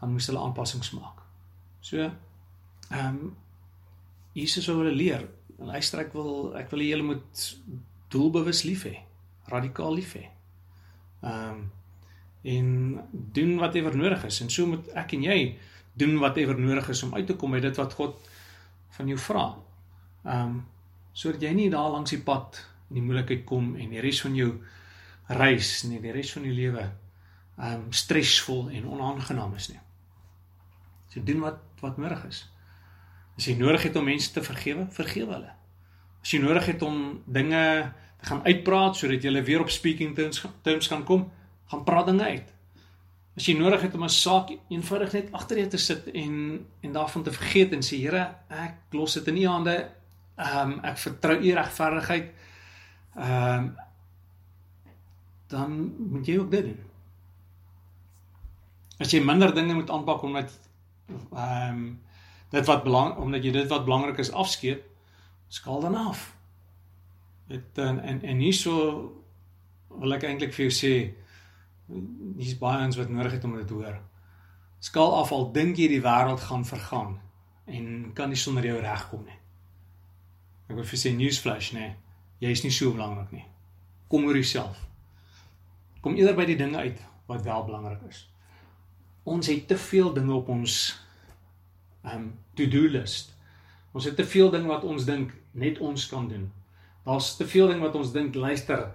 dan 0.00 0.10
moes 0.12 0.26
hulle 0.28 0.42
aanpassings 0.44 0.92
maak. 0.96 1.22
So 1.80 2.06
ehm 2.06 3.06
um, 3.06 3.36
Jesus 4.34 4.68
wou 4.70 4.78
hulle 4.82 4.94
leer. 4.94 5.26
Luister 5.58 6.04
ek 6.04 6.14
wil 6.14 6.54
ek 6.60 6.70
wil 6.70 6.86
julle 6.86 7.06
moet 7.12 7.44
doelbewus 8.12 8.62
lief 8.68 8.86
hê, 8.86 8.96
radikaal 9.50 9.98
lief 9.98 10.14
hê. 10.18 10.26
Ehm 11.26 11.50
um, 11.50 11.68
en 12.42 13.00
doen 13.10 13.56
whatever 13.56 13.96
nodig 13.96 14.24
is 14.24 14.40
en 14.40 14.50
so 14.50 14.66
moet 14.66 14.88
ek 14.96 15.12
en 15.16 15.26
jy 15.28 15.38
doen 15.92 16.16
whatever 16.18 16.58
nodig 16.58 16.88
is 16.88 17.02
om 17.02 17.14
uit 17.14 17.26
te 17.26 17.36
kom 17.36 17.52
by 17.52 17.60
dit 17.60 17.76
wat 17.76 17.94
God 17.98 18.30
van 18.96 19.08
jou 19.08 19.18
vra. 19.18 19.46
Ehm 20.24 20.44
um, 20.46 20.60
sodat 21.12 21.42
jy 21.42 21.50
nie 21.52 21.70
daar 21.70 21.90
langs 21.90 22.12
die 22.14 22.22
pad 22.22 22.60
in 22.88 23.00
die 23.00 23.02
moeilikheid 23.02 23.42
kom 23.44 23.74
en 23.76 23.90
die 23.90 24.00
res 24.00 24.20
van 24.22 24.36
jou 24.38 24.52
reis 25.26 25.82
nie, 25.84 25.98
die 26.00 26.12
res 26.14 26.30
van 26.32 26.46
die 26.46 26.54
lewe 26.54 26.84
ehm 26.86 27.74
um, 27.74 27.86
stresvol 27.92 28.70
en 28.70 28.88
onaangenaam 28.88 29.54
is 29.58 29.68
nie. 29.72 29.80
So 31.10 31.22
doen 31.26 31.42
wat 31.44 31.58
wat 31.80 31.98
nodig 31.98 32.24
is. 32.28 32.44
As 33.36 33.46
jy 33.48 33.56
nodig 33.56 33.82
het 33.88 33.96
om 33.96 34.04
mense 34.04 34.32
te 34.32 34.42
vergewe, 34.44 34.86
vergewe 34.92 35.32
hulle. 35.32 35.52
As 36.20 36.32
jy 36.32 36.40
nodig 36.42 36.66
het 36.68 36.82
om 36.84 37.22
dinge 37.24 37.62
te 38.20 38.28
gaan 38.28 38.42
uitpraat 38.44 38.96
sodat 38.96 39.24
jy 39.24 39.42
weer 39.44 39.60
op 39.64 39.70
speaking 39.72 40.14
terms, 40.16 40.88
kan 40.88 41.04
kom, 41.08 41.30
gaan 41.70 41.84
praat 41.84 42.06
dinge 42.10 42.24
uit. 42.24 42.48
As 43.38 43.46
jy 43.46 43.54
nodig 43.56 43.84
het 43.86 43.94
om 43.94 44.04
'n 44.04 44.08
saak 44.08 44.50
eenvoudig 44.68 45.12
net 45.12 45.32
agter 45.32 45.58
jou 45.58 45.68
te 45.68 45.78
sit 45.78 46.10
en 46.10 46.66
en 46.80 46.92
daarvan 46.92 47.22
te 47.22 47.32
vergeet 47.32 47.72
en 47.72 47.82
sê 47.82 47.96
Here, 47.96 48.34
ek 48.48 48.74
los 48.90 49.14
dit 49.14 49.28
in 49.28 49.36
U 49.36 49.46
hande. 49.46 49.90
Ehm 50.36 50.72
um, 50.72 50.80
ek 50.84 50.98
vertrou 50.98 51.36
U 51.38 51.54
regverdigheid. 51.54 52.32
Ehm 53.16 53.64
um, 53.64 53.76
dan 55.46 55.94
moet 55.98 56.26
jy 56.26 56.38
ook 56.38 56.50
dit 56.50 56.64
doen. 56.64 56.78
As 58.98 59.10
jy 59.10 59.22
minder 59.24 59.54
dinge 59.54 59.74
moet 59.74 59.90
aanpak 59.90 60.22
omdat 60.22 60.58
ehm 61.32 61.68
um, 61.68 62.00
dit 62.50 62.66
wat 62.66 62.82
belang 62.82 63.16
omdat 63.16 63.44
jy 63.44 63.52
dit 63.52 63.68
wat 63.68 63.84
belangrik 63.84 64.18
is 64.18 64.32
afskeep, 64.32 64.84
skaal 65.48 65.80
dan 65.80 65.94
af. 65.94 66.34
Dit 67.46 67.78
en 67.78 68.00
en, 68.00 68.22
en 68.22 68.36
nie 68.36 68.52
so 68.52 68.72
wil 69.88 70.12
ek 70.12 70.22
eintlik 70.22 70.54
vir 70.54 70.68
jou 70.68 70.74
sê 70.74 70.94
dis 72.38 72.56
baie 72.58 72.84
ons 72.86 72.98
wat 73.00 73.10
nodig 73.10 73.32
het 73.36 73.44
om 73.44 73.56
dit 73.58 73.66
te 73.66 73.74
hoor. 73.74 73.98
Skaal 74.80 75.14
af 75.20 75.32
al 75.32 75.50
dink 75.52 75.78
jy 75.78 75.88
die 75.92 76.02
wêreld 76.04 76.40
gaan 76.48 76.64
vergaan 76.64 77.18
en 77.70 78.12
kan 78.16 78.30
nie 78.32 78.38
sonder 78.38 78.64
jou 78.66 78.78
regkom 78.80 79.24
nie. 79.26 79.38
Ek 80.70 80.78
wil 80.78 80.86
vir 80.86 81.00
sê 81.02 81.12
newsflash 81.14 81.72
nê, 81.74 81.90
jy 82.40 82.52
is 82.54 82.62
nie 82.64 82.72
so 82.74 82.92
belangrik 82.94 83.32
nie. 83.34 83.44
Kom 84.10 84.24
oor 84.26 84.38
jouself. 84.38 84.78
Kom 86.00 86.16
eerder 86.16 86.36
by 86.38 86.46
die 86.48 86.58
dinge 86.58 86.78
uit 86.78 87.02
wat 87.28 87.44
wel 87.44 87.66
belangrik 87.66 88.06
is. 88.08 88.24
Ons 89.28 89.50
het 89.50 89.66
te 89.68 89.76
veel 89.78 90.14
dinge 90.14 90.32
op 90.34 90.48
ons 90.48 90.78
um 92.08 92.30
to-do 92.56 92.88
list. 92.88 93.34
Ons 93.92 94.06
het 94.08 94.16
te 94.16 94.24
veel 94.24 94.50
dinge 94.54 94.70
wat 94.70 94.86
ons 94.86 95.04
dink 95.04 95.34
net 95.52 95.78
ons 95.84 96.06
kan 96.08 96.28
doen. 96.30 96.48
Daar's 97.04 97.34
te 97.36 97.46
veel 97.46 97.68
dinge 97.68 97.84
wat 97.84 97.98
ons 97.98 98.14
dink 98.14 98.34
luister 98.34 98.88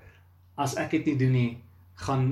as 0.55 0.75
ek 0.79 0.95
dit 0.97 1.11
nie 1.11 1.17
doen 1.19 1.33
nie, 1.35 1.51
gaan 2.07 2.27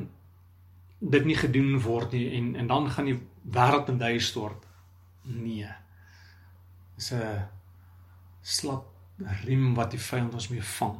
dit 1.10 1.26
nie 1.26 1.36
gedoen 1.36 1.80
word 1.84 2.12
nie 2.16 2.28
en 2.38 2.56
en 2.56 2.68
dan 2.68 2.90
gaan 2.92 3.10
die 3.12 3.20
wêreld 3.44 3.90
in 3.92 3.98
duie 3.98 4.20
stort. 4.20 4.66
Nee. 5.24 5.70
Dis 6.96 7.12
'n 7.14 7.48
slap 8.42 8.86
riem 9.46 9.74
wat 9.76 9.92
die 9.92 10.00
vyand 10.00 10.34
ons 10.34 10.50
mee 10.50 10.62
vang. 10.62 11.00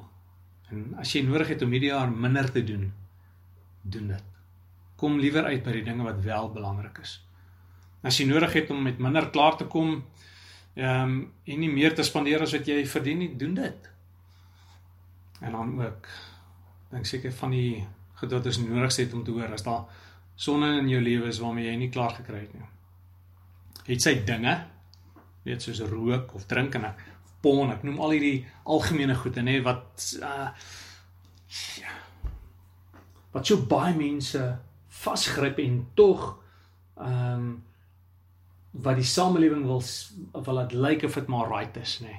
En 0.70 0.96
as 0.98 1.14
jy 1.14 1.24
nodig 1.24 1.48
het 1.48 1.62
om 1.62 1.72
hierdie 1.72 1.92
jaar 1.92 2.12
minder 2.12 2.52
te 2.52 2.64
doen, 2.64 2.94
doen 3.82 4.08
dit. 4.08 4.24
Kom 4.96 5.20
liewer 5.20 5.44
uit 5.44 5.64
by 5.64 5.72
die 5.72 5.84
dinge 5.84 6.04
wat 6.04 6.22
wel 6.24 6.52
belangrik 6.52 7.00
is. 7.02 7.26
As 8.04 8.18
jy 8.18 8.28
nodig 8.28 8.54
het 8.54 8.70
om 8.70 8.84
met 8.84 9.00
minder 9.00 9.30
klaar 9.30 9.58
te 9.58 9.66
kom, 9.66 10.04
ehm 10.76 11.02
um, 11.02 11.32
en 11.46 11.60
nie 11.60 11.70
meer 11.70 11.96
te 11.96 12.04
spandeer 12.04 12.42
as 12.42 12.54
wat 12.56 12.68
jy 12.68 12.86
verdien 12.88 13.18
nie, 13.18 13.36
doen 13.38 13.54
dit. 13.54 13.90
En 15.42 15.52
dan 15.52 15.82
ook 15.82 16.08
dink 16.90 17.06
seker 17.06 17.32
van 17.32 17.52
die 17.52 17.86
geduld 18.22 18.46
is 18.46 18.60
nodig 18.62 18.96
het 18.96 19.14
om 19.14 19.24
te 19.24 19.32
hoor 19.32 19.54
as 19.54 19.66
daar 19.66 19.86
sonne 20.36 20.78
in 20.80 20.90
jou 20.90 21.02
lewe 21.02 21.28
is 21.30 21.40
waarmee 21.40 21.68
jy 21.68 21.76
nie 21.78 21.90
klaar 21.94 22.16
gekry 22.18 22.46
het 22.46 22.54
nie. 22.54 22.70
Het 23.88 24.02
sy 24.02 24.14
dinge, 24.26 24.54
weet 25.44 25.62
soos 25.62 25.82
rook 25.90 26.34
of 26.36 26.48
drink 26.50 26.76
en 26.80 26.88
ek 26.92 27.04
pon, 27.44 27.72
ek 27.74 27.84
noem 27.84 28.00
al 28.00 28.16
hierdie 28.16 28.46
algemene 28.64 29.16
goede 29.20 29.44
nê 29.44 29.60
wat 29.66 30.08
uh 30.22 30.50
ja 31.78 31.92
wat 33.34 33.50
so 33.50 33.66
baie 33.70 33.94
mense 33.98 34.40
vasgryp 35.04 35.60
en 35.62 35.78
tog 35.98 36.26
ehm 36.96 37.38
um, 37.38 37.54
wat 38.84 38.98
die 38.98 39.06
samelewing 39.06 39.68
wil 39.70 39.84
wil 40.34 40.56
laat 40.58 40.72
lyk 40.74 41.04
of 41.06 41.14
dit 41.14 41.28
maar 41.30 41.50
right 41.50 41.76
is 41.78 42.00
nê. 42.02 42.14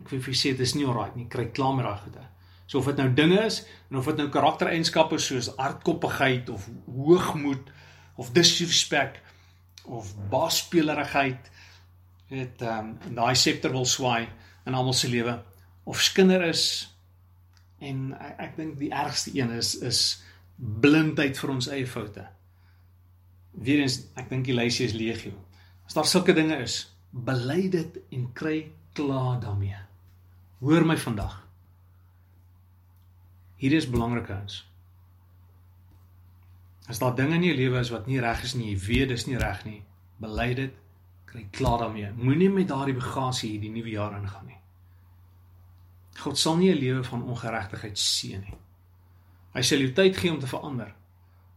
Ek 0.00 0.08
wil 0.12 0.22
vir 0.24 0.36
sê 0.40 0.54
dit 0.56 0.64
is 0.64 0.72
nie 0.74 0.86
alright 0.88 1.16
nie. 1.16 1.26
Kry 1.28 1.50
klaar 1.52 1.74
met 1.76 1.84
daai 1.84 1.98
goede. 2.04 2.22
So 2.68 2.82
of 2.82 2.88
dit 2.90 2.98
nou 3.00 3.08
dinge 3.16 3.40
is 3.46 3.62
en 3.88 3.96
of 3.96 4.08
dit 4.10 4.18
nou 4.20 4.28
karaktereienskappe 4.32 5.16
soos 5.24 5.48
hardkoppigheid 5.56 6.50
of 6.52 6.66
hoogmoed 6.84 7.70
of 8.20 8.32
disrespek 8.36 9.22
of 9.88 10.12
baasspelerigheid 10.28 11.48
het 12.28 12.60
ehm 12.62 12.92
um, 13.08 13.16
daai 13.16 13.34
septer 13.40 13.72
wil 13.72 13.88
swaai 13.88 14.28
in 14.68 14.76
almal 14.76 14.92
se 14.92 15.08
lewe 15.08 15.38
of 15.88 16.02
skinder 16.04 16.44
is 16.44 16.64
en 17.80 18.12
ek, 18.12 18.36
ek 18.38 18.56
dink 18.60 18.76
die 18.82 18.92
ergste 18.92 19.32
een 19.32 19.54
is 19.56 19.72
is 19.80 20.02
blindheid 20.58 21.38
vir 21.38 21.54
ons 21.54 21.70
eie 21.70 21.86
foute. 21.86 22.24
Weerens 23.54 24.00
ek 24.18 24.28
dink 24.28 24.44
die 24.44 24.56
lysie 24.56 24.88
is 24.90 24.96
legio. 24.98 25.38
As 25.86 25.96
daar 25.96 26.08
sulke 26.10 26.34
dinge 26.36 26.58
is, 26.60 26.82
bely 27.12 27.68
dit 27.72 28.00
en 28.12 28.28
kry 28.36 28.58
klaar 28.92 29.38
daarmee. 29.40 29.78
Hoor 30.60 30.84
my 30.84 30.98
vandag. 30.98 31.47
Hier 33.58 33.74
is 33.74 33.90
belangrike 33.90 34.34
ons. 34.34 34.62
As 36.88 36.98
daar 37.02 37.14
dinge 37.14 37.36
in 37.36 37.44
jou 37.50 37.56
lewe 37.56 37.80
is 37.82 37.90
wat 37.92 38.06
nie 38.06 38.20
reg 38.20 38.42
is 38.46 38.54
nie, 38.54 38.72
jy 38.72 38.78
weet 38.86 39.08
dis 39.12 39.26
nie 39.26 39.36
reg 39.36 39.64
nie, 39.66 39.82
bely 40.22 40.54
dit 40.56 40.76
Kry 41.28 41.46
klaar 41.50 41.78
daarmee. 41.78 42.12
Moenie 42.16 42.48
met 42.50 42.68
daardie 42.68 42.96
bagasie 42.96 43.50
hierdie 43.50 43.72
nuwe 43.72 43.90
jaar 43.92 44.14
ingaan 44.16 44.46
nie. 44.48 44.56
God 46.18 46.38
sal 46.38 46.56
nie 46.56 46.70
'n 46.72 46.78
lewe 46.78 47.04
van 47.04 47.22
ongeregtigheid 47.22 47.98
seën 47.98 48.40
nie. 48.40 48.56
Hy 49.54 49.62
sal 49.62 49.78
jou 49.78 49.92
tyd 49.92 50.16
gee 50.16 50.32
om 50.32 50.40
te 50.40 50.46
verander. 50.46 50.94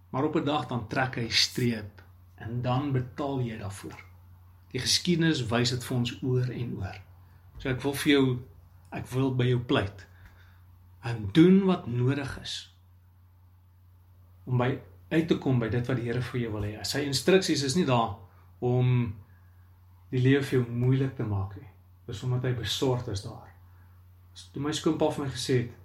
Maar 0.09 0.23
op 0.23 0.35
'n 0.35 0.45
dag 0.45 0.67
dan 0.67 0.87
trek 0.87 1.15
hy 1.15 1.29
streep 1.29 2.01
en 2.35 2.61
dan 2.61 2.91
betaal 2.91 3.39
jy 3.41 3.57
daarvoor. 3.57 4.03
Die 4.71 4.79
geskiedenis 4.79 5.45
wys 5.47 5.69
dit 5.69 5.83
vir 5.83 5.97
ons 5.97 6.23
oor 6.23 6.49
en 6.49 6.77
oor. 6.77 7.01
So 7.57 7.69
ek 7.69 7.81
wil 7.81 7.93
vir 7.93 8.11
jou 8.11 8.39
ek 8.91 9.07
wil 9.07 9.35
by 9.35 9.45
jou 9.45 9.59
pleit. 9.59 10.07
En 11.07 11.29
doen 11.33 11.63
wat 11.65 11.87
nodig 11.87 12.39
is 12.41 12.55
om 14.45 14.57
by 14.57 14.71
uit 15.11 15.27
te 15.27 15.37
kom 15.37 15.59
by 15.59 15.69
dit 15.71 15.87
wat 15.87 15.99
die 15.99 16.07
Here 16.07 16.21
vir 16.23 16.39
jou 16.41 16.51
wil 16.55 16.65
hê. 16.65 16.77
Sy 16.87 17.03
instruksies 17.07 17.63
is 17.67 17.75
nie 17.77 17.85
daar 17.87 18.15
om 18.63 19.11
die 20.11 20.21
lewe 20.21 20.43
vir 20.43 20.59
jou 20.59 20.63
moeilik 20.69 21.15
te 21.17 21.25
maak 21.27 21.55
nie. 21.59 21.67
Dis 22.07 22.23
omdat 22.25 22.47
hy 22.49 22.53
besorgd 22.57 23.11
is 23.13 23.23
daar. 23.25 23.49
Toe 24.53 24.63
my 24.63 24.73
skoonpa 24.75 25.09
vir 25.15 25.25
my 25.25 25.31
gesê 25.33 25.57
het, 25.63 25.75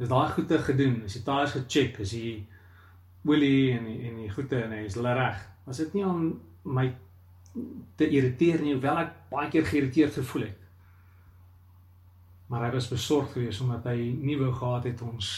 is 0.00 0.08
daai 0.08 0.32
goede 0.32 0.58
gedoen, 0.64 1.02
is 1.04 1.18
die 1.18 1.24
tyres 1.26 1.54
gecheck, 1.56 2.00
is 2.00 2.14
die 2.16 2.34
olie 3.28 3.72
en 3.76 3.84
die, 3.84 3.98
en 4.08 4.16
die 4.22 4.30
goede 4.32 4.62
en 4.64 4.72
hy 4.72 4.84
is 4.88 4.96
hulle 4.96 5.12
reg. 5.16 5.42
Was 5.66 5.82
dit 5.82 5.98
nie 5.98 6.06
om 6.08 6.22
my 6.64 6.86
te 8.00 8.08
irriteer 8.08 8.62
nie, 8.62 8.74
hoewel 8.76 9.02
ek 9.02 9.12
baie 9.32 9.50
keer 9.52 9.66
geïrriteerd 9.68 10.16
gevoel 10.22 10.46
het. 10.48 10.59
Maar 12.50 12.66
hy 12.66 12.72
was 12.74 12.90
besorgd 12.90 13.36
geweest 13.36 13.62
omdat 13.62 13.86
hy 13.92 14.10
nie 14.18 14.36
wou 14.40 14.50
gehad 14.52 14.88
het 14.90 15.02
ons 15.06 15.30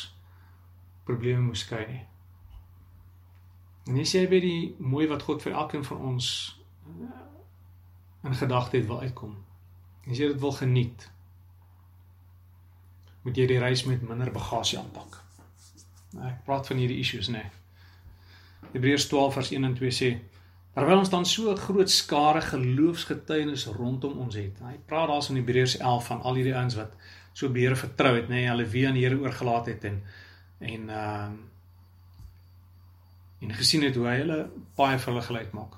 probleme 1.04 1.44
moes 1.44 1.64
kry 1.68 1.84
nie. 1.88 2.02
En 3.90 3.98
jy 3.98 4.26
by 4.30 4.38
die 4.40 4.74
mooi 4.78 5.08
wat 5.10 5.24
God 5.26 5.42
vir 5.42 5.56
elkeen 5.58 5.84
van 5.84 6.04
ons 6.12 6.26
eh, 6.86 7.08
in 8.24 8.36
gedagte 8.38 8.78
het 8.78 8.86
wil 8.86 9.02
uitkom. 9.02 9.34
As 10.06 10.18
jy 10.18 10.30
dit 10.32 10.40
wil 10.40 10.54
geniet, 10.54 11.08
moet 13.22 13.38
jy 13.38 13.46
die 13.50 13.58
reis 13.62 13.84
met 13.86 14.02
minder 14.06 14.30
bagasie 14.34 14.78
aanpak. 14.78 15.18
Nou, 16.12 16.28
ek 16.28 16.44
praat 16.46 16.66
van 16.70 16.80
hierdie 16.80 17.00
issues 17.02 17.30
nê. 17.32 17.42
Nee. 17.42 18.70
Hebreërs 18.72 19.08
12 19.10 19.34
vers 19.34 19.50
1 19.52 19.68
en 19.68 19.74
2 19.78 19.94
sê 19.94 20.10
terwyl 20.74 20.98
ons 20.98 21.12
dan 21.12 21.26
so 21.26 21.50
'n 21.52 21.56
groot 21.56 21.90
skare 21.90 22.40
geloofsgetuienis 22.40 23.66
rondom 23.66 24.18
ons 24.18 24.34
het. 24.34 24.58
Hy 24.58 24.78
praat 24.86 25.08
daar 25.08 25.26
in 25.28 25.36
Hebreërs 25.36 25.76
11 25.76 26.06
van 26.06 26.22
al 26.22 26.34
hierdie 26.34 26.56
ouens 26.56 26.74
wat 26.74 26.92
so 27.32 27.52
die 27.52 27.62
Here 27.62 27.76
vertrou 27.76 28.14
het, 28.16 28.28
nê, 28.28 28.44
nee, 28.44 28.48
hulle 28.48 28.66
weer 28.66 28.88
aan 28.88 28.94
die 28.94 29.04
Here 29.04 29.20
oorgelaat 29.20 29.66
het 29.66 29.84
en 29.84 30.02
en 30.58 30.88
ehm 30.90 31.32
uh, 31.32 31.50
en 33.42 33.54
gesien 33.54 33.82
het 33.82 33.96
hoe 33.98 34.06
hy 34.06 34.18
hulle 34.20 34.50
baie 34.78 34.98
vir 34.98 35.12
hulle 35.12 35.22
gelyk 35.26 35.52
maak. 35.52 35.74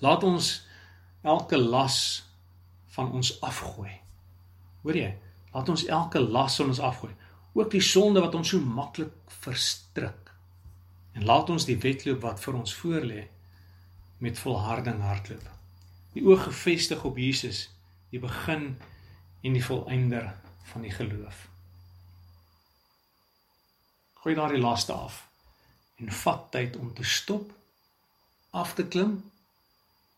Laat 0.00 0.24
ons 0.24 0.66
elke 1.22 1.58
las 1.58 2.24
van 2.96 3.12
ons 3.12 3.40
afgooi. 3.40 3.92
Hoor 4.82 4.96
jy? 4.96 5.10
Laat 5.52 5.68
ons 5.68 5.84
elke 5.86 6.20
las 6.20 6.56
van 6.56 6.72
ons 6.72 6.80
afgooi, 6.80 7.12
ook 7.52 7.70
die 7.70 7.82
sonde 7.84 8.20
wat 8.24 8.34
ons 8.34 8.48
so 8.48 8.60
maklik 8.60 9.12
verstrik. 9.44 10.32
En 11.12 11.24
laat 11.24 11.50
ons 11.50 11.68
die 11.68 11.78
wedloop 11.78 12.24
wat 12.24 12.40
vir 12.40 12.56
ons 12.58 12.74
voorlê 12.80 13.20
met 14.24 14.38
volharding 14.38 15.02
hardloop. 15.04 15.48
Die 16.14 16.24
oog 16.24 16.46
gefestig 16.46 17.04
op 17.04 17.18
Jesus, 17.20 17.66
die 18.08 18.20
begin 18.22 18.70
en 19.44 19.52
die 19.52 19.64
volëinder 19.64 20.30
van 20.70 20.86
die 20.86 20.92
geloof. 20.94 21.42
Gooi 24.22 24.34
daardie 24.38 24.62
laste 24.62 24.96
af 24.96 25.26
en 26.00 26.08
vat 26.22 26.46
tyd 26.54 26.78
om 26.80 26.94
te 26.96 27.04
stop, 27.04 27.52
af 28.50 28.72
te 28.78 28.86
klim 28.88 29.12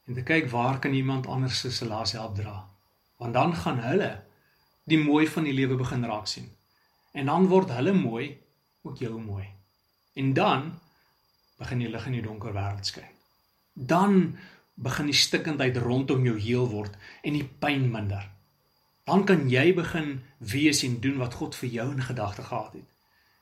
en 0.06 0.14
te 0.14 0.22
kyk 0.22 0.46
waar 0.54 0.78
kan 0.78 0.94
iemand 0.94 1.26
anders 1.26 1.64
se 1.66 1.88
las 1.90 2.14
help 2.14 2.38
dra. 2.38 2.54
Want 3.16 3.34
dan 3.34 3.56
gaan 3.56 3.82
hulle 3.88 4.12
die 4.84 5.02
mooi 5.02 5.26
van 5.28 5.50
die 5.50 5.56
lewe 5.56 5.74
begin 5.82 6.06
raak 6.06 6.30
sien. 6.30 6.46
En 7.12 7.26
dan 7.26 7.50
word 7.50 7.74
hulle 7.74 7.92
mooi, 7.92 8.30
ook 8.82 9.02
jou 9.02 9.18
mooi. 9.18 9.48
En 10.14 10.32
dan 10.32 10.78
begin 11.58 11.82
die 11.82 11.90
lig 11.90 12.06
in 12.06 12.20
die 12.20 12.26
donker 12.30 12.54
wêreld 12.54 12.86
skyn. 12.86 13.15
Dan 13.76 14.38
begin 14.76 15.10
die 15.12 15.16
stikkindheid 15.16 15.76
rondom 15.84 16.24
jou 16.24 16.36
heel 16.40 16.68
word 16.72 16.96
en 17.22 17.36
die 17.36 17.44
pyn 17.44 17.90
minder. 17.92 18.24
Dan 19.06 19.24
kan 19.28 19.44
jy 19.48 19.70
begin 19.76 20.16
wees 20.42 20.82
en 20.82 20.98
doen 21.00 21.20
wat 21.20 21.36
God 21.38 21.54
vir 21.54 21.70
jou 21.70 21.86
in 21.92 22.02
gedagte 22.02 22.42
gehad 22.48 22.72
het. 22.80 22.88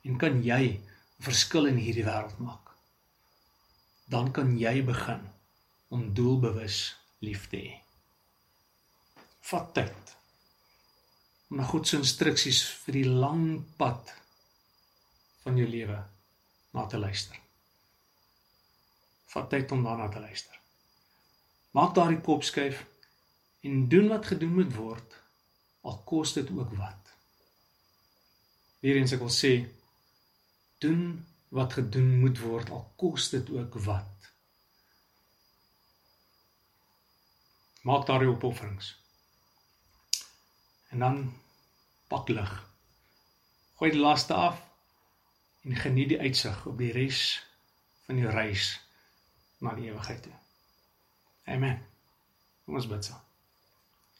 En 0.05 0.18
kan 0.18 0.42
jy 0.44 0.62
'n 0.77 0.83
verskil 1.23 1.66
in 1.66 1.79
hierdie 1.79 2.05
wêreld 2.05 2.38
maak. 2.38 2.75
Dan 4.09 4.33
kan 4.33 4.59
jy 4.59 4.83
begin 4.85 5.23
om 5.88 6.14
doelbewus 6.14 6.97
lief 7.18 7.49
te 7.49 7.57
hê. 7.57 7.73
Vat 9.40 9.75
tyd 9.75 10.16
om 11.51 11.57
na 11.57 11.64
God 11.64 11.87
se 11.87 11.97
instruksies 11.97 12.62
vir 12.85 12.92
die 12.92 13.09
lang 13.09 13.64
pad 13.77 14.11
van 15.44 15.57
jou 15.57 15.68
lewe 15.68 16.03
na 16.75 16.87
te 16.87 16.99
luister. 16.99 17.43
Vat 19.35 19.49
tyd 19.51 19.73
om 19.75 19.83
daarna 19.83 20.09
te 20.09 20.20
luister. 20.23 20.59
Maak 21.75 21.94
daardie 21.94 22.20
kop 22.23 22.44
skuif 22.47 22.85
en 23.66 23.88
doen 23.90 24.09
wat 24.12 24.29
gedoen 24.31 24.53
moet 24.55 24.75
word 24.77 25.16
al 25.83 25.97
kos 26.07 26.33
dit 26.37 26.51
ook 26.55 26.70
wat. 26.79 27.11
Weerens 28.85 29.14
ek 29.16 29.25
wil 29.25 29.33
sê 29.35 29.55
doen 30.85 31.03
wat 31.57 31.75
gedoen 31.81 32.12
moet 32.20 32.38
word 32.44 32.70
al 32.70 32.85
kos 33.01 33.27
dit 33.35 33.51
ook 33.57 33.81
wat. 33.88 34.31
Maak 37.83 38.07
daardie 38.07 38.31
opofferings. 38.31 38.94
En 40.94 41.03
dan 41.03 41.20
pak 42.09 42.31
lig. 42.31 42.55
Gooi 43.83 43.90
die 43.90 44.01
laste 44.01 44.38
af 44.38 44.62
en 45.66 45.75
geniet 45.83 46.14
die 46.14 46.23
uitsig 46.23 46.66
op 46.70 46.79
die 46.79 46.94
res 46.94 47.27
van 48.07 48.23
jou 48.23 48.31
reis 48.31 48.84
na 49.59 49.75
die 49.75 49.90
ewigheid 49.90 50.23
toe. 50.23 50.33
Amen. 51.45 51.81
Kom 52.64 52.75
ons 52.75 52.88
bid 52.88 53.05
saam. 53.05 53.21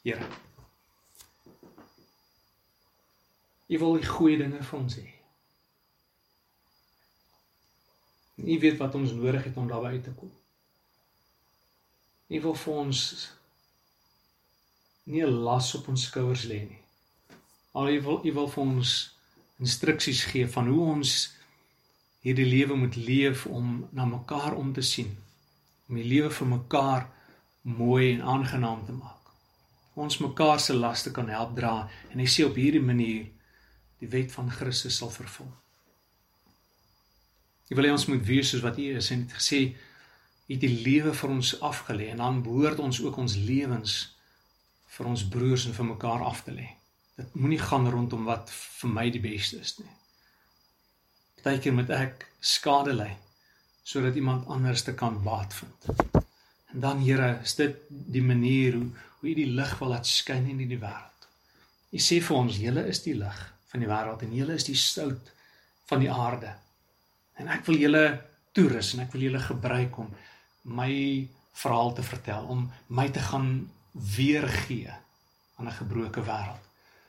Here. 0.03 0.27
U 3.67 3.79
wil 3.81 3.97
die 3.97 4.07
goeie 4.07 4.37
dinge 4.37 4.61
vir 4.63 4.79
ons 4.79 4.97
hê. 4.99 5.07
U 8.35 8.59
weet 8.59 8.77
wat 8.77 8.95
ons 8.95 9.15
nodig 9.17 9.47
het 9.47 9.57
om 9.57 9.67
daarby 9.67 9.95
uit 9.95 10.03
te 10.03 10.13
kom. 10.13 10.31
U 12.27 12.41
wil 12.41 12.55
vir 12.61 12.73
ons 12.73 13.01
nie 15.05 15.23
'n 15.25 15.41
las 15.47 15.73
op 15.75 15.87
ons 15.87 16.03
skouers 16.03 16.45
lê 16.45 16.59
nie. 16.69 16.81
Al 17.71 17.89
u 17.89 18.01
wil 18.01 18.25
u 18.25 18.31
wil 18.33 18.49
vir 18.49 18.63
ons 18.63 18.91
instruksies 19.59 20.23
gee 20.23 20.47
van 20.47 20.67
hoe 20.67 20.85
ons 20.93 21.33
hierdie 22.19 22.45
lewe 22.45 22.75
moet 22.75 22.95
leef 22.95 23.45
om 23.45 23.87
na 23.91 24.05
mekaar 24.05 24.55
om 24.55 24.73
te 24.73 24.81
sien. 24.81 25.24
Om 25.89 25.99
die 25.99 26.07
lewe 26.07 26.31
vir 26.33 26.47
mekaar 26.47 27.07
mooi 27.65 28.13
en 28.13 28.21
aangenaam 28.21 28.85
te 28.85 28.93
maak. 28.93 29.31
Ons 29.95 30.17
mekaar 30.17 30.59
se 30.59 30.73
laste 30.73 31.11
kan 31.11 31.29
help 31.29 31.55
dra 31.57 31.75
en 32.11 32.19
hy 32.19 32.27
sê 32.29 32.45
op 32.45 32.57
hierdie 32.59 32.83
manier 32.83 33.29
die 34.01 34.09
wet 34.11 34.33
van 34.35 34.51
Christus 34.51 34.99
sal 34.99 35.09
vervul. 35.13 35.49
Jy 37.69 37.77
wil 37.77 37.87
hê 37.87 37.93
ons 37.95 38.07
moet 38.11 38.25
wees 38.27 38.51
soos 38.51 38.63
wat 38.65 38.77
U 38.77 38.87
is 38.99 39.09
en 39.15 39.25
het 39.25 39.37
gesê 39.39 39.61
U 40.45 40.53
het 40.53 40.61
die 40.61 40.83
lewe 40.85 41.13
vir 41.17 41.31
ons 41.33 41.55
afgelê 41.65 42.11
en 42.13 42.21
dan 42.21 42.43
behoort 42.45 42.81
ons 42.83 43.01
ook 43.01 43.17
ons 43.17 43.37
lewens 43.47 43.95
vir 44.95 45.09
ons 45.09 45.23
broers 45.33 45.65
en 45.65 45.73
vir 45.73 45.87
mekaar 45.89 46.21
af 46.27 46.43
te 46.45 46.53
lê. 46.53 46.67
Dit 47.17 47.33
moenie 47.33 47.61
gaan 47.61 47.89
rondom 47.89 48.27
wat 48.29 48.51
vir 48.53 48.91
my 48.93 49.07
die 49.09 49.23
beste 49.23 49.57
is 49.63 49.77
nie. 49.79 49.89
Partykeer 51.41 51.73
moet 51.73 51.89
ek 51.95 52.27
skade 52.41 52.93
ly 52.93 53.13
sodat 53.85 54.17
iemand 54.17 54.47
anders 54.49 54.81
te 54.83 54.95
kan 54.97 55.21
baat 55.23 55.53
vind. 55.53 55.89
En 56.73 56.79
dan 56.83 57.03
Here, 57.05 57.39
is 57.43 57.55
dit 57.55 57.75
die 57.89 58.23
manier 58.23 58.73
hoe 58.73 58.89
hoe 59.25 59.31
U 59.33 59.35
die 59.37 59.53
lig 59.57 59.71
wil 59.79 59.89
laat 59.89 60.05
skyn 60.05 60.49
in 60.51 60.59
hierdie 60.61 60.81
wêreld. 60.81 61.29
U 61.95 62.01
sê 62.01 62.19
vir 62.21 62.37
ons, 62.37 62.57
julle 62.61 62.83
is 62.91 62.99
die 63.05 63.15
lig 63.17 63.39
van 63.71 63.81
die 63.81 63.89
wêreld 63.89 64.25
en 64.25 64.35
julle 64.37 64.57
is 64.59 64.67
die 64.67 64.77
sout 64.77 65.31
van 65.89 66.03
die 66.03 66.11
aarde. 66.11 66.51
En 67.41 67.49
ek 67.55 67.65
wil 67.65 67.79
julle 67.81 68.03
toerus 68.55 68.93
en 68.93 69.05
ek 69.05 69.15
wil 69.15 69.25
julle 69.25 69.41
gebruik 69.41 69.97
om 70.03 70.11
my 70.77 70.91
verhaal 71.55 71.95
te 71.97 72.05
vertel, 72.05 72.45
om 72.51 72.67
my 72.99 73.07
te 73.15 73.23
gaan 73.31 73.49
weergee 74.15 74.93
aan 75.55 75.67
'n 75.71 75.79
gebroke 75.81 76.21
wêreld 76.21 76.61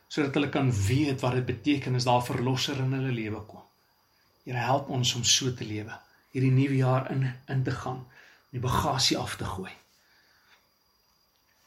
sodat 0.09 0.37
hulle 0.39 0.49
kan 0.49 0.69
weet 0.71 1.21
wat 1.21 1.33
dit 1.35 1.47
beteken 1.47 1.95
as 1.99 2.05
daar 2.07 2.23
verlosser 2.23 2.79
in 2.79 2.93
hulle 2.95 3.13
lewe 3.13 3.41
kom. 3.51 3.65
Here 4.45 4.63
help 4.63 4.89
ons 4.89 5.15
om 5.19 5.25
so 5.25 5.51
te 5.53 5.67
lewe, 5.67 5.93
hierdie 6.37 6.53
nuwe 6.53 6.77
jaar 6.83 7.11
in 7.15 7.25
in 7.49 7.65
te 7.65 7.73
gaan, 7.73 8.05
die 8.53 8.61
bagasie 8.61 9.17
af 9.19 9.39
te 9.41 9.49
gooi. 9.49 9.73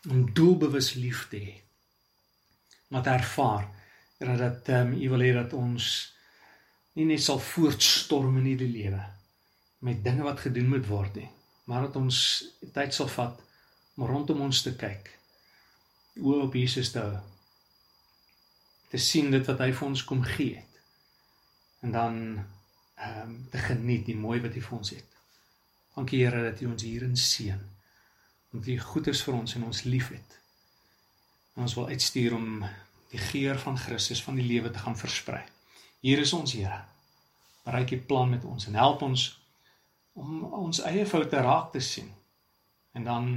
Om 0.10 0.30
doelbewus 0.34 0.94
lief 1.02 1.26
te 1.34 1.42
hê. 1.42 1.58
Wat 2.94 3.10
ervaar 3.10 3.68
Here 4.20 4.36
dat 4.36 4.68
ehm 4.68 4.88
um, 4.94 5.02
U 5.02 5.10
wil 5.10 5.22
hê 5.24 5.32
dat 5.34 5.54
ons 5.56 5.86
nie 7.00 7.06
net 7.08 7.22
sal 7.24 7.38
voortstorm 7.40 8.42
in 8.42 8.50
hierdie 8.50 8.72
lewe 8.72 9.00
met 9.88 10.02
dinge 10.04 10.26
wat 10.26 10.42
gedoen 10.44 10.68
moet 10.68 10.88
word 10.90 11.16
nie, 11.22 11.30
maar 11.72 11.86
dat 11.86 11.96
ons 11.96 12.18
tyd 12.76 12.92
sal 12.98 13.08
vat 13.14 13.40
om 13.96 14.10
rondom 14.10 14.42
ons 14.44 14.60
te 14.66 14.74
kyk. 14.76 15.08
Oë 16.20 16.42
op 16.50 16.58
Jesus 16.60 16.92
te 16.92 17.00
hou. 17.00 17.22
Te 18.92 19.00
sien 19.00 19.32
dit 19.32 19.48
wat 19.48 19.64
hy 19.64 19.70
vir 19.72 19.88
ons 19.88 20.04
kom 20.12 20.26
gee 20.28 20.60
het. 20.60 20.84
En 21.88 21.96
dan 21.96 22.20
ehm 23.00 23.22
um, 23.22 23.48
te 23.52 23.58
geniet 23.58 24.06
die 24.06 24.18
mooi 24.18 24.42
wat 24.44 24.54
hy 24.54 24.62
vir 24.62 24.78
ons 24.78 24.90
het. 24.92 25.18
Dankie 25.96 26.20
Here 26.24 26.42
dat 26.44 26.62
U 26.62 26.66
ons 26.74 26.84
hierin 26.84 27.16
seën. 27.18 27.62
Omdat 28.52 28.68
U 28.68 28.78
goed 28.80 29.08
is 29.08 29.22
vir 29.24 29.38
ons 29.38 29.56
en 29.56 29.64
ons 29.64 29.84
liefhet. 29.84 30.36
En 31.56 31.64
ons 31.64 31.76
wil 31.80 31.88
uitstuur 31.94 32.36
om 32.36 32.66
die 33.10 33.22
geur 33.32 33.60
van 33.60 33.78
Christus 33.78 34.24
van 34.24 34.36
die 34.36 34.46
lewe 34.46 34.72
te 34.72 34.84
gaan 34.84 34.98
versprei. 34.98 35.42
Hier 36.00 36.20
is 36.20 36.34
ons 36.34 36.54
Here. 36.54 36.82
Bereik 37.64 37.96
U 37.96 38.02
plan 38.12 38.30
met 38.30 38.44
ons 38.44 38.68
en 38.68 38.76
help 38.76 39.02
ons 39.08 39.30
om 40.20 40.44
ons 40.44 40.84
eie 40.90 41.06
foute 41.08 41.42
raak 41.46 41.72
te 41.72 41.80
sien 41.80 42.12
en 42.98 43.04
dan 43.08 43.32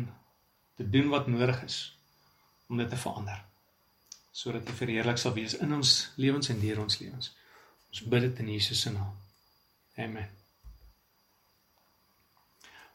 te 0.76 0.88
doen 0.90 1.08
wat 1.14 1.30
nodig 1.30 1.62
is 1.62 1.78
om 2.66 2.80
dit 2.82 2.88
te 2.88 2.98
verander 2.98 3.42
sodat 4.32 4.68
U 4.68 4.74
verheerlik 4.74 5.20
sal 5.20 5.34
wees 5.36 5.54
in 5.60 5.74
ons 5.76 5.90
lewens 6.16 6.48
en 6.48 6.60
deur 6.60 6.80
ons 6.80 6.98
lewens. 6.98 7.34
Ons 7.92 8.06
bid 8.08 8.24
dit 8.30 8.40
in 8.40 8.54
Jesus 8.56 8.80
se 8.80 8.90
naam. 8.94 9.21
Amen. 9.96 10.28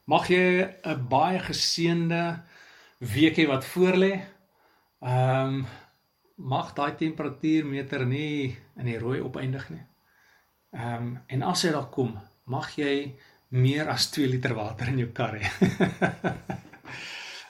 Mag 0.08 0.30
jy 0.32 0.66
'n 0.66 1.08
baie 1.10 1.40
geseënde 1.40 2.44
weekie 2.98 3.48
wat 3.48 3.66
voorlê. 3.66 4.14
Ehm 5.02 5.54
um, 5.54 5.66
mag 6.38 6.74
daai 6.74 6.96
temperatuurmeter 6.96 8.06
nie 8.06 8.58
in 8.78 8.86
die 8.86 8.98
rooi 8.98 9.20
opeindig 9.22 9.70
nie. 9.70 9.86
Ehm 10.72 10.94
um, 10.94 11.20
en 11.28 11.44
as 11.44 11.64
hy 11.64 11.72
daar 11.72 11.90
kom, 11.90 12.18
mag 12.46 12.72
jy 12.78 13.14
meer 13.50 13.90
as 13.90 14.10
2 14.12 14.28
liter 14.28 14.54
water 14.56 14.88
in 14.88 14.98
jou 14.98 15.12
kar 15.12 15.38
hê. 15.38 15.46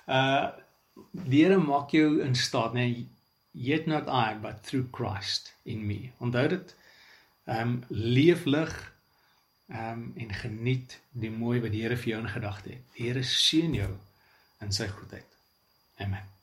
uh 0.08 0.48
die 1.30 1.44
Here 1.44 1.58
maak 1.58 1.92
jou 1.92 2.22
in 2.26 2.36
staat, 2.36 2.74
nee, 2.74 3.08
yet 3.52 3.88
not 3.88 4.08
I, 4.10 4.36
but 4.42 4.64
through 4.64 4.90
Christ 4.92 5.56
in 5.64 5.86
me. 5.88 6.12
Onthou 6.20 6.48
dit. 6.48 6.76
Ehm 7.46 7.62
um, 7.62 7.84
leef 7.90 8.46
lig 8.46 8.97
ehm 9.68 9.92
um, 9.92 10.14
en 10.16 10.34
geniet 10.34 11.00
die 11.12 11.32
mooi 11.32 11.60
wat 11.60 11.72
die 11.72 11.84
Here 11.84 11.98
vir 11.98 12.14
jou 12.14 12.22
in 12.22 12.30
gedagte 12.32 12.70
het. 12.70 12.88
Die 12.96 13.08
Here 13.10 13.24
seën 13.24 13.74
jou 13.74 13.92
in 14.64 14.72
sy 14.72 14.88
goedheid. 14.88 15.38
Amen. 15.98 16.37